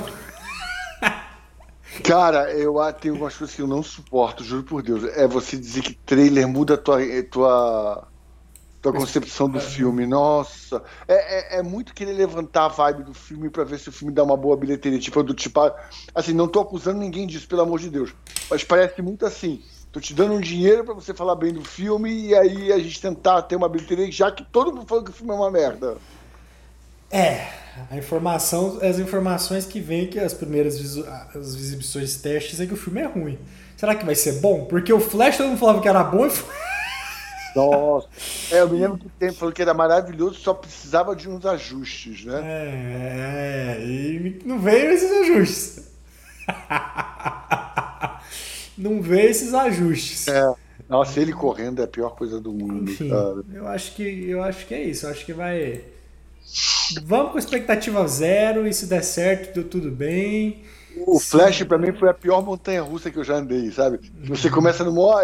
Cara, 2.03 2.51
eu 2.53 2.75
tenho 2.93 3.15
algumas 3.15 3.35
coisas 3.35 3.55
que 3.55 3.61
eu 3.61 3.67
não 3.67 3.83
suporto, 3.83 4.43
juro 4.43 4.63
por 4.63 4.81
Deus. 4.81 5.03
É 5.15 5.27
você 5.27 5.57
dizer 5.57 5.81
que 5.81 5.93
trailer 5.93 6.47
muda 6.47 6.75
a 6.75 6.77
tua, 6.77 7.03
eh, 7.03 7.23
tua, 7.23 8.07
tua 8.81 8.93
concepção 8.93 9.49
do 9.49 9.59
filme. 9.59 10.05
Nossa, 10.05 10.81
é, 11.07 11.57
é, 11.57 11.59
é, 11.59 11.63
muito 11.63 11.93
querer 11.93 12.13
levantar 12.13 12.65
a 12.65 12.69
vibe 12.69 13.03
do 13.03 13.13
filme 13.13 13.49
para 13.49 13.63
ver 13.63 13.79
se 13.79 13.89
o 13.89 13.91
filme 13.91 14.13
dá 14.13 14.23
uma 14.23 14.37
boa 14.37 14.55
bilheteria. 14.55 14.99
Tipo, 14.99 15.23
do 15.23 15.33
tipo, 15.33 15.59
assim, 16.13 16.33
não 16.33 16.47
tô 16.47 16.59
acusando 16.59 16.99
ninguém 16.99 17.27
disso, 17.27 17.47
pelo 17.47 17.61
amor 17.61 17.79
de 17.79 17.89
Deus. 17.89 18.13
Mas 18.49 18.63
parece 18.63 19.01
muito 19.01 19.25
assim. 19.25 19.61
Tô 19.91 19.99
te 19.99 20.13
dando 20.13 20.35
um 20.35 20.39
dinheiro 20.39 20.85
para 20.85 20.93
você 20.93 21.15
falar 21.15 21.35
bem 21.35 21.51
do 21.51 21.63
filme 21.63 22.27
e 22.27 22.35
aí 22.35 22.71
a 22.71 22.77
gente 22.77 23.01
tentar 23.01 23.41
ter 23.41 23.55
uma 23.55 23.67
bilheteria, 23.67 24.11
já 24.11 24.31
que 24.31 24.45
todo 24.45 24.71
mundo 24.71 24.85
falou 24.87 25.03
que 25.03 25.09
o 25.09 25.13
filme 25.13 25.31
é 25.31 25.35
uma 25.35 25.49
merda. 25.49 25.97
É, 27.11 27.47
a 27.89 27.97
informação, 27.97 28.79
as 28.81 28.99
informações 28.99 29.65
que 29.65 29.79
vêm 29.79 30.07
que 30.07 30.19
as 30.19 30.33
primeiras 30.33 30.75
as 31.35 31.55
exibições 31.55 32.17
testes 32.17 32.59
é 32.59 32.65
que 32.65 32.73
o 32.73 32.77
filme 32.77 33.01
é 33.01 33.05
ruim. 33.05 33.37
Será 33.77 33.95
que 33.95 34.05
vai 34.05 34.15
ser 34.15 34.41
bom? 34.41 34.65
Porque 34.65 34.91
o 34.91 34.99
Flash 34.99 35.37
todo 35.37 35.47
mundo 35.47 35.59
falava 35.59 35.81
que 35.81 35.87
era 35.87 36.03
bom 36.03 36.25
e 36.25 36.29
foi 36.29 36.53
nossa. 37.55 38.07
É, 38.51 38.61
eu 38.61 38.69
me 38.69 38.79
lembro 38.79 38.97
que 38.97 39.07
o 39.07 39.11
tempo 39.17 39.33
falou 39.33 39.53
que 39.53 39.61
era 39.61 39.73
maravilhoso, 39.73 40.39
só 40.39 40.53
precisava 40.53 41.15
de 41.15 41.29
uns 41.29 41.45
ajustes, 41.45 42.25
né? 42.25 42.41
É, 42.43 43.77
é 43.79 43.85
e 43.85 44.41
não 44.45 44.59
veio 44.59 44.91
esses 44.91 45.11
ajustes. 45.11 45.89
não 48.77 49.01
veio 49.01 49.29
esses 49.29 49.53
ajustes. 49.53 50.27
É. 50.27 50.53
Nossa, 50.87 51.19
ele 51.19 51.33
correndo 51.33 51.81
é 51.81 51.85
a 51.85 51.87
pior 51.87 52.11
coisa 52.11 52.39
do 52.39 52.51
mundo. 52.51 52.91
Enfim, 52.91 53.09
cara. 53.09 53.43
eu 53.53 53.67
acho 53.67 53.93
que 53.93 54.29
eu 54.29 54.41
acho 54.41 54.65
que 54.65 54.73
é 54.73 54.83
isso. 54.83 55.05
Eu 55.05 55.11
acho 55.11 55.25
que 55.25 55.33
vai. 55.33 55.83
Vamos 57.03 57.31
com 57.31 57.39
expectativa 57.39 58.07
zero 58.07 58.67
e 58.67 58.73
se 58.73 58.85
der 58.85 59.03
certo, 59.03 59.53
deu 59.53 59.63
tudo 59.63 59.91
bem. 59.91 60.63
O 61.05 61.19
Flash 61.19 61.63
para 61.63 61.77
mim 61.77 61.93
foi 61.93 62.09
a 62.09 62.13
pior 62.13 62.43
montanha 62.43 62.81
russa 62.81 63.09
que 63.09 63.17
eu 63.17 63.23
já 63.23 63.35
andei, 63.35 63.71
sabe? 63.71 63.99
Você 64.25 64.49
começa 64.49 64.83
no 64.83 64.91
mó, 64.91 65.15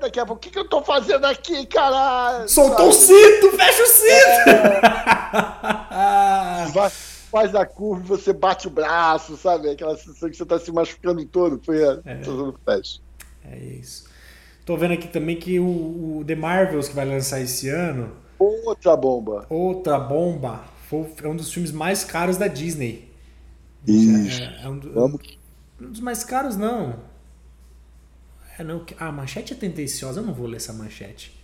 daqui 0.00 0.20
a 0.20 0.26
pouco, 0.26 0.38
o 0.38 0.40
que, 0.40 0.50
que 0.50 0.58
eu 0.58 0.68
tô 0.68 0.82
fazendo 0.82 1.24
aqui, 1.24 1.64
caralho? 1.66 2.48
Soltou 2.48 2.88
o 2.88 2.92
cinto, 2.92 3.52
fecha 3.52 3.82
o 3.82 3.86
cinto! 3.86 4.50
É... 5.90 7.06
faz 7.36 7.54
a 7.54 7.66
curva 7.66 8.02
e 8.02 8.08
você 8.08 8.32
bate 8.32 8.66
o 8.66 8.70
braço, 8.70 9.36
sabe? 9.36 9.68
Aquela 9.68 9.96
sensação 9.96 10.30
que 10.30 10.36
você 10.36 10.46
tá 10.46 10.58
se 10.58 10.72
machucando 10.72 11.24
todo. 11.26 11.60
Foi 11.62 11.84
a 11.84 12.00
é. 12.04 12.20
Flash. 12.64 13.02
É 13.44 13.58
isso. 13.58 14.08
Tô 14.64 14.76
vendo 14.76 14.94
aqui 14.94 15.06
também 15.08 15.36
que 15.36 15.60
o, 15.60 15.64
o 16.18 16.24
The 16.26 16.34
Marvels 16.34 16.88
que 16.88 16.94
vai 16.94 17.04
lançar 17.04 17.40
esse 17.40 17.68
ano. 17.68 18.10
Outra 18.38 18.96
bomba. 18.96 19.46
Outra 19.48 19.98
bomba. 19.98 20.64
Foi, 20.88 21.12
é 21.22 21.28
um 21.28 21.36
dos 21.36 21.52
filmes 21.52 21.72
mais 21.72 22.04
caros 22.04 22.36
da 22.36 22.46
Disney. 22.46 23.12
Isso. 23.86 24.42
É, 24.42 24.64
é 24.64 24.68
um, 24.68 24.80
Vamos. 24.80 25.38
um 25.80 25.90
dos 25.90 26.00
mais 26.00 26.24
caros, 26.24 26.56
não. 26.56 26.98
É, 28.58 28.64
não. 28.64 28.84
A 28.98 29.10
manchete 29.12 29.52
é 29.52 29.56
tendenciosa, 29.56 30.20
eu 30.20 30.24
não 30.24 30.34
vou 30.34 30.46
ler 30.46 30.56
essa 30.56 30.72
manchete. 30.72 31.36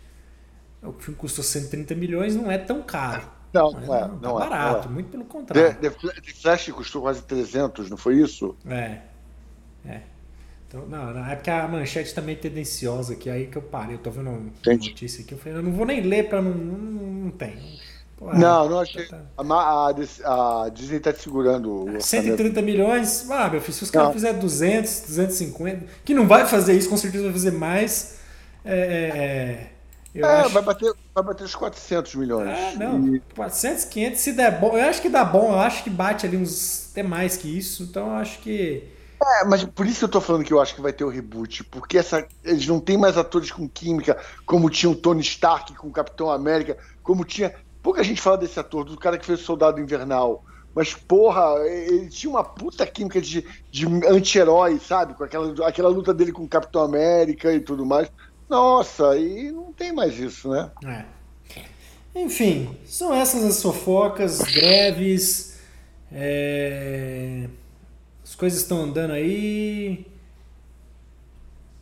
O 0.83 0.93
filme 0.93 1.19
custou 1.19 1.45
130 1.45 1.95
milhões, 1.95 2.35
não 2.35 2.51
é 2.51 2.59
tão 2.59 2.83
caro. 2.83 3.31
Não, 3.53 3.71
não, 3.71 3.95
é, 3.95 4.01
não, 4.09 4.19
tá 4.19 4.29
não 4.29 4.35
barato, 4.35 4.89
é, 4.89 4.91
muito 4.91 5.11
pelo 5.11 5.25
contrário. 5.25 5.77
The, 5.79 5.91
The, 5.91 6.33
Flash 6.35 6.71
custou 6.71 7.03
quase 7.03 7.23
300, 7.23 7.91
não 7.91 7.97
foi 7.97 8.17
isso? 8.17 8.57
É. 8.67 9.01
É. 9.85 10.03
Então, 10.73 10.87
não, 10.87 11.13
não, 11.13 11.27
é 11.27 11.37
porque 11.37 11.51
a 11.51 11.69
manchete 11.69 12.15
também 12.15 12.35
é 12.35 12.39
tendenciosa 12.39 13.13
aqui, 13.13 13.29
aí 13.29 13.47
que 13.47 13.59
eu 13.59 13.63
parei. 13.63 13.97
Eu 13.97 13.99
tô 13.99 14.11
vendo 14.11 14.31
uma 14.31 14.39
Entendi. 14.39 14.89
notícia 14.89 15.23
aqui, 15.23 15.35
eu 15.35 15.39
falei, 15.39 15.59
eu 15.59 15.63
não 15.63 15.73
vou 15.73 15.85
nem 15.85 16.01
ler 16.01 16.31
pra 16.31 16.41
não. 16.41 16.51
Não, 16.51 17.13
não 17.25 17.31
tem. 17.31 17.79
Pô, 18.17 18.33
não, 18.33 18.71
não 18.71 18.81
achei. 18.81 19.05
Tá... 19.05 19.21
A, 19.37 19.43
a, 19.45 20.65
a, 20.65 20.69
Disney 20.71 20.99
tá 20.99 21.13
te 21.13 21.21
segurando. 21.21 21.89
130 22.01 22.63
milhões? 22.63 23.31
Ah, 23.31 23.51
meu 23.51 23.61
filho, 23.61 23.75
se 23.75 23.83
os 23.83 23.91
caras 23.91 24.15
fizerem 24.15 24.41
200, 24.41 25.01
250, 25.09 25.85
que 26.07 26.15
não 26.15 26.27
vai 26.27 26.47
fazer 26.47 26.73
isso, 26.73 26.89
com 26.89 26.97
certeza 26.97 27.25
vai 27.25 27.33
fazer 27.35 27.51
mais. 27.51 28.19
É, 28.65 29.69
é, 30.15 30.19
é, 30.19 30.25
acho... 30.25 30.49
vai, 30.51 30.63
bater, 30.63 30.91
vai 31.15 31.23
bater 31.23 31.45
os 31.45 31.55
400 31.55 32.15
milhões. 32.15 32.49
Ah, 32.49 32.79
não. 32.79 33.15
E... 33.15 33.21
400, 33.35 33.85
500, 33.85 34.21
se 34.21 34.33
der 34.33 34.59
bom. 34.59 34.75
Eu 34.79 34.89
acho 34.89 35.03
que 35.03 35.11
dá 35.11 35.23
bom, 35.23 35.53
eu 35.53 35.61
acho 35.61 35.85
que 35.85 35.91
bate 35.91 36.25
ali 36.25 36.39
uns. 36.39 36.89
até 36.93 37.03
mais 37.03 37.37
que 37.37 37.59
isso. 37.59 37.83
Então 37.83 38.07
eu 38.07 38.15
acho 38.15 38.39
que. 38.39 38.89
É, 39.25 39.45
mas 39.45 39.63
por 39.65 39.87
isso 39.87 40.05
eu 40.05 40.09
tô 40.09 40.21
falando 40.21 40.45
que 40.45 40.53
eu 40.53 40.61
acho 40.61 40.75
que 40.75 40.81
vai 40.81 40.93
ter 40.93 41.05
o 41.05 41.09
reboot, 41.09 41.63
porque 41.65 41.99
essa, 41.99 42.27
eles 42.43 42.67
não 42.67 42.81
têm 42.81 42.99
mais 42.99 43.17
atores 43.17 43.51
com 43.51 43.69
química, 43.69 44.19
como 44.45 44.69
tinha 44.69 44.91
o 44.91 44.97
Tony 44.97 45.21
Stark 45.21 45.75
com 45.75 45.89
o 45.89 45.93
Capitão 45.93 46.31
América, 46.31 46.77
como 47.03 47.25
tinha 47.25 47.55
Pouca 47.83 48.05
gente 48.05 48.21
fala 48.21 48.39
desse 48.39 48.59
ator, 48.61 48.85
do 48.85 48.97
cara 48.97 49.19
que 49.19 49.27
fez 49.27 49.41
o 49.41 49.45
Soldado 49.45 49.81
Invernal. 49.81 50.45
Mas, 50.75 50.95
porra, 50.95 51.43
ele 51.67 52.09
tinha 52.09 52.31
uma 52.31 52.45
puta 52.45 52.87
química 52.87 53.21
de, 53.21 53.45
de 53.71 53.87
anti-herói, 54.07 54.79
sabe? 54.79 55.15
Com 55.15 55.25
aquela, 55.25 55.69
aquela 55.69 55.89
luta 55.89 56.15
dele 56.15 56.33
com 56.33 56.45
o 56.45 56.49
Capitão 56.49 56.83
América 56.83 57.53
e 57.53 57.61
tudo 57.61 57.85
mais. 57.85 58.11
Nossa, 58.49 59.19
e 59.19 59.51
não 59.51 59.73
tem 59.73 59.93
mais 59.93 60.19
isso, 60.19 60.49
né? 60.49 60.71
É. 60.87 61.05
Enfim, 62.15 62.77
são 62.87 63.13
essas 63.13 63.43
as 63.45 63.61
fofocas, 63.61 64.41
greves. 64.41 65.59
É... 66.11 67.49
As 68.33 68.37
coisas 68.37 68.63
estão 68.63 68.85
andando 68.85 69.11
aí. 69.11 70.07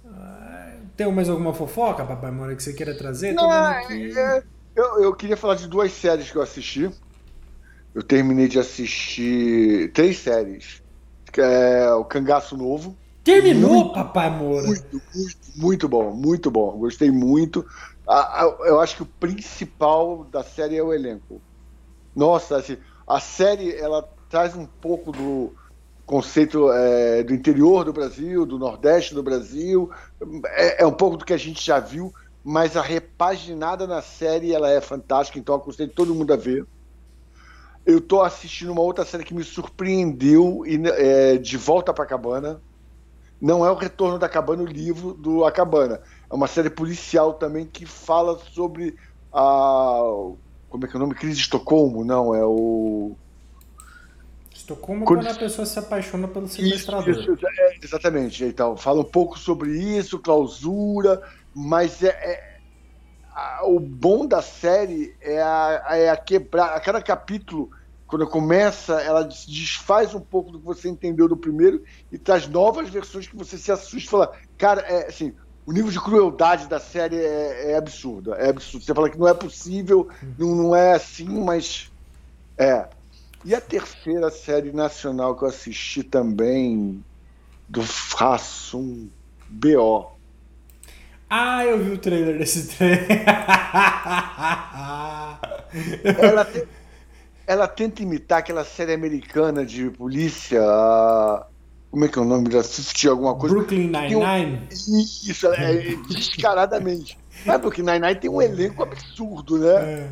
Ah, 0.05 0.79
tem 0.97 1.11
mais 1.13 1.29
alguma 1.29 1.55
fofoca, 1.55 2.05
Papai 2.05 2.33
Mora, 2.33 2.57
que 2.57 2.63
você 2.63 2.73
queira 2.73 2.93
trazer? 2.93 3.35
Não, 3.35 3.53
é, 3.53 4.43
eu, 4.75 5.01
eu 5.01 5.15
queria 5.15 5.37
falar 5.37 5.55
de 5.55 5.69
duas 5.69 5.93
séries 5.93 6.29
que 6.29 6.37
eu 6.37 6.43
assisti. 6.43 6.91
Eu 7.95 8.03
terminei 8.03 8.49
de 8.49 8.59
assistir 8.59 9.93
três 9.93 10.19
séries. 10.19 10.83
Que 11.33 11.41
é 11.41 11.93
o 11.93 12.05
Cangaço 12.05 12.57
Novo. 12.57 12.97
Terminou, 13.23 13.71
muito, 13.71 13.95
Papai 13.95 14.29
Moura? 14.29 14.67
Muito, 14.67 15.01
muito, 15.15 15.39
muito 15.55 15.89
bom, 15.89 16.11
muito 16.11 16.51
bom. 16.51 16.77
Gostei 16.79 17.13
muito. 17.13 17.65
Eu 18.65 18.81
acho 18.81 18.97
que 18.97 19.03
o 19.05 19.07
principal 19.07 20.25
da 20.25 20.43
série 20.43 20.77
é 20.77 20.83
o 20.83 20.93
elenco. 20.93 21.41
Nossa, 22.15 22.57
assim, 22.57 22.77
a 23.07 23.21
série 23.21 23.73
ela 23.77 24.03
traz 24.29 24.57
um 24.57 24.67
pouco 24.67 25.13
do 25.13 25.55
conceito 26.11 26.73
é, 26.73 27.23
do 27.23 27.33
interior 27.33 27.85
do 27.85 27.93
Brasil, 27.93 28.45
do 28.45 28.59
Nordeste 28.59 29.15
do 29.15 29.23
Brasil. 29.23 29.89
É, 30.45 30.83
é 30.83 30.87
um 30.87 30.93
pouco 30.93 31.17
do 31.17 31.25
que 31.25 31.33
a 31.33 31.37
gente 31.37 31.65
já 31.65 31.79
viu, 31.79 32.13
mas 32.43 32.77
a 32.77 32.83
repaginada 32.83 33.87
na 33.87 34.03
série 34.03 34.53
ela 34.53 34.69
é 34.69 34.81
fantástica, 34.81 35.39
então 35.39 35.55
aconselho 35.55 35.93
todo 35.95 36.13
mundo 36.13 36.33
a 36.33 36.37
ver. 36.37 36.67
Eu 37.87 37.99
estou 37.99 38.23
assistindo 38.23 38.73
uma 38.73 38.83
outra 38.83 39.05
série 39.05 39.23
que 39.23 39.33
me 39.33 39.45
surpreendeu 39.45 40.65
e 40.67 40.83
é, 40.89 41.37
de 41.37 41.57
volta 41.57 41.95
para 41.95 42.03
a 42.03 42.09
cabana. 42.09 42.61
Não 43.41 43.65
é 43.65 43.71
o 43.71 43.77
retorno 43.77 44.19
da 44.19 44.29
cabana, 44.29 44.65
o 44.65 44.67
livro 44.67 45.15
do 45.15 45.45
A 45.45 45.53
Cabana. 45.53 46.01
É 46.29 46.35
uma 46.35 46.49
série 46.49 46.71
policial 46.71 47.35
também 47.35 47.65
que 47.65 47.87
fala 47.87 48.37
sobre 48.53 48.97
a 49.33 50.03
como 50.69 50.85
é 50.85 50.89
que 50.89 50.95
é 50.95 50.99
o 50.99 51.01
nome? 51.01 51.15
Crise 51.15 51.37
de 51.37 51.43
Estocolmo? 51.43 52.05
Não, 52.05 52.35
é 52.35 52.45
o 52.45 53.17
Estocolmo 54.71 55.05
quando, 55.05 55.25
quando 55.25 55.35
a 55.35 55.39
pessoa 55.39 55.67
se 55.67 55.79
apaixona 55.79 56.29
pelo 56.29 56.47
sequestrador. 56.47 57.09
Isso, 57.09 57.33
isso, 57.33 57.47
é, 57.47 57.77
exatamente. 57.83 58.45
Então, 58.45 58.77
fala 58.77 59.01
um 59.01 59.05
pouco 59.05 59.39
sobre 59.39 59.71
isso, 59.73 60.19
clausura, 60.19 61.21
mas 61.55 62.03
é, 62.03 62.09
é 62.09 62.59
a, 63.35 63.67
o 63.67 63.81
bom 63.81 64.27
da 64.27 64.41
série 64.41 65.15
é 65.21 65.43
a, 65.43 65.85
é 65.91 66.11
a 66.11 66.17
quebrar. 66.17 66.75
A 66.75 66.81
cada 66.81 67.03
capítulo, 67.03 67.71
quando 68.07 68.27
começa, 68.27 69.01
ela 69.01 69.25
desfaz 69.25 70.15
um 70.15 70.21
pouco 70.21 70.53
do 70.53 70.61
que 70.61 70.65
você 70.65 70.89
entendeu 70.89 71.29
do 71.29 71.37
primeiro 71.37 71.83
e 72.13 72.19
traz 72.19 72.47
novas 72.47 72.89
versões 72.89 73.27
que 73.27 73.37
você 73.37 73.59
se 73.59 73.73
assusta 73.73 73.99
e 73.99 74.11
fala, 74.11 74.33
cara, 74.57 74.83
é 74.83 75.09
assim. 75.09 75.35
O 75.67 75.73
nível 75.73 75.91
de 75.91 76.01
crueldade 76.01 76.67
da 76.67 76.81
série 76.81 77.17
é, 77.17 77.73
é 77.73 77.77
absurdo. 77.77 78.35
É 78.35 78.49
absurdo. 78.49 78.85
Você 78.85 78.95
fala 78.95 79.11
que 79.11 79.19
não 79.19 79.29
é 79.29 79.35
possível, 79.35 80.09
não, 80.39 80.55
não 80.55 80.77
é 80.77 80.95
assim, 80.95 81.29
mas 81.29 81.93
é. 82.57 82.89
E 83.45 83.55
a 83.55 83.61
terceira 83.61 84.31
série 84.31 84.71
nacional 84.71 85.35
que 85.35 85.45
eu 85.45 85.49
assisti 85.49 86.03
também, 86.03 87.03
do 87.69 87.83
Façum 87.83 89.09
BO. 89.49 90.11
Ah, 91.29 91.65
eu 91.65 91.79
vi 91.83 91.93
o 91.93 91.99
trailer 91.99 92.39
desse 92.39 92.77
trailer. 92.77 93.07
ela, 96.19 96.45
te, 96.45 96.67
ela 97.47 97.69
tenta 97.69 98.03
imitar 98.03 98.41
aquela 98.41 98.65
série 98.65 98.93
americana 98.93 99.65
de 99.65 99.89
polícia. 99.91 100.61
Como 101.91 102.05
é 102.05 102.09
que 102.09 102.19
é 102.19 102.23
o 102.23 102.25
nome 102.25 102.49
dela? 102.49 102.61
Assistir 102.61 103.09
alguma 103.09 103.35
coisa. 103.37 103.55
Brooklyn 103.55 103.89
Nine-Nine? 103.89 104.69
Isso, 104.71 105.47
é, 105.47 105.77
é, 105.77 105.97
descaradamente. 106.09 107.17
Mas 107.47 107.61
Brooklyn 107.61 107.85
Nine-Nine 107.85 108.17
tem 108.17 108.29
um 108.29 108.43
elenco 108.43 108.83
absurdo, 108.83 109.59
né? 109.59 109.75
É. 109.75 110.11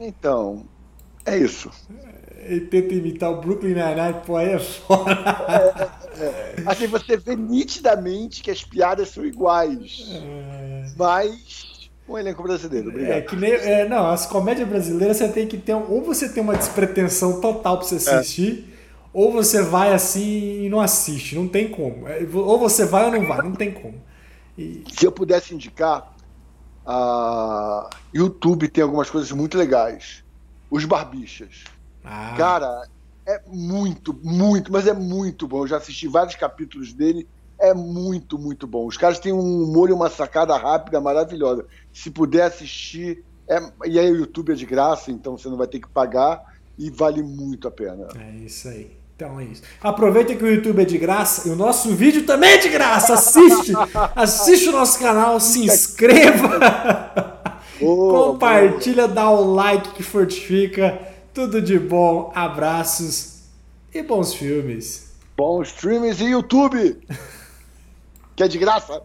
Então, 0.00 0.66
é 1.24 1.38
isso. 1.38 1.70
Ele 2.38 2.60
tenta 2.62 2.94
imitar 2.94 3.30
o 3.30 3.40
Brooklyn 3.40 3.74
Nine-Nine, 3.74 4.22
pô, 4.24 4.36
aí 4.36 4.50
é 4.50 4.58
foda. 4.58 5.12
É, 6.18 6.22
é, 6.22 6.54
assim, 6.66 6.86
você 6.86 7.16
vê 7.16 7.36
nitidamente 7.36 8.42
que 8.42 8.50
as 8.50 8.64
piadas 8.64 9.10
são 9.10 9.24
iguais. 9.24 10.08
É. 10.10 10.90
Mas 10.96 11.90
um 12.08 12.16
elenco 12.16 12.42
brasileiro, 12.42 12.88
obrigado. 12.88 13.18
É 13.18 13.20
que 13.20 13.36
nem. 13.36 13.52
É, 13.52 13.88
não, 13.88 14.08
as 14.08 14.26
comédias 14.26 14.68
brasileiras 14.68 15.16
você 15.16 15.28
tem 15.28 15.46
que 15.46 15.58
ter. 15.58 15.74
Ou 15.74 16.02
você 16.02 16.28
tem 16.28 16.42
uma 16.42 16.56
despretensão 16.56 17.40
total 17.40 17.78
pra 17.78 17.86
você 17.86 17.94
é. 17.96 18.14
assistir, 18.14 18.74
ou 19.12 19.30
você 19.32 19.62
vai 19.62 19.92
assim 19.92 20.64
e 20.64 20.68
não 20.68 20.80
assiste. 20.80 21.34
Não 21.34 21.46
tem 21.46 21.68
como. 21.68 22.08
É, 22.08 22.26
ou 22.32 22.58
você 22.58 22.86
vai 22.86 23.04
ou 23.04 23.12
não 23.12 23.26
vai, 23.26 23.42
não 23.42 23.52
tem 23.52 23.70
como. 23.70 24.02
E... 24.56 24.82
Se 24.92 25.06
eu 25.06 25.12
pudesse 25.12 25.54
indicar, 25.54 26.14
a 26.84 27.90
YouTube 28.12 28.68
tem 28.68 28.82
algumas 28.82 29.10
coisas 29.10 29.30
muito 29.30 29.58
legais. 29.58 30.24
Os 30.70 30.84
Barbichas. 30.84 31.64
Ah. 32.08 32.34
Cara, 32.36 32.88
é 33.26 33.42
muito, 33.46 34.18
muito, 34.22 34.72
mas 34.72 34.86
é 34.86 34.94
muito 34.94 35.46
bom. 35.46 35.64
Eu 35.64 35.66
já 35.66 35.76
assisti 35.76 36.08
vários 36.08 36.34
capítulos 36.34 36.94
dele. 36.94 37.28
É 37.60 37.74
muito, 37.74 38.38
muito 38.38 38.66
bom. 38.66 38.86
Os 38.86 38.96
caras 38.96 39.18
têm 39.18 39.32
um 39.32 39.64
humor 39.64 39.90
e 39.90 39.92
uma 39.92 40.08
sacada 40.08 40.56
rápida 40.56 41.00
maravilhosa. 41.00 41.66
Se 41.92 42.10
puder 42.10 42.44
assistir, 42.44 43.22
é... 43.46 43.60
e 43.84 43.98
aí 43.98 44.10
o 44.10 44.16
YouTube 44.16 44.52
é 44.52 44.54
de 44.54 44.64
graça, 44.64 45.10
então 45.10 45.36
você 45.36 45.48
não 45.48 45.56
vai 45.56 45.66
ter 45.66 45.80
que 45.80 45.88
pagar 45.88 46.42
e 46.78 46.88
vale 46.88 47.22
muito 47.22 47.68
a 47.68 47.70
pena. 47.70 48.08
É 48.16 48.30
isso 48.36 48.68
aí. 48.68 48.96
Então 49.14 49.38
é 49.40 49.44
isso. 49.44 49.62
Aproveita 49.82 50.34
que 50.34 50.44
o 50.44 50.46
YouTube 50.46 50.80
é 50.80 50.84
de 50.84 50.96
graça 50.96 51.48
e 51.48 51.50
o 51.50 51.56
nosso 51.56 51.92
vídeo 51.94 52.24
também 52.24 52.52
é 52.52 52.58
de 52.58 52.68
graça. 52.68 53.14
Assiste! 53.14 53.72
assiste 54.14 54.68
o 54.68 54.72
nosso 54.72 54.98
canal, 54.98 55.40
se 55.40 55.64
inscreva, 55.64 57.42
boa, 57.80 58.32
compartilha, 58.32 59.08
boa. 59.08 59.14
dá 59.14 59.28
o 59.28 59.54
like 59.54 59.90
que 59.90 60.04
fortifica. 60.04 61.07
Tudo 61.38 61.62
de 61.62 61.78
bom, 61.78 62.32
abraços 62.34 63.44
e 63.94 64.02
bons 64.02 64.34
filmes. 64.34 65.12
Bons 65.36 65.70
filmes 65.70 66.20
e 66.20 66.24
YouTube! 66.24 66.98
que 68.34 68.42
é 68.42 68.48
de 68.48 68.58
graça. 68.58 69.04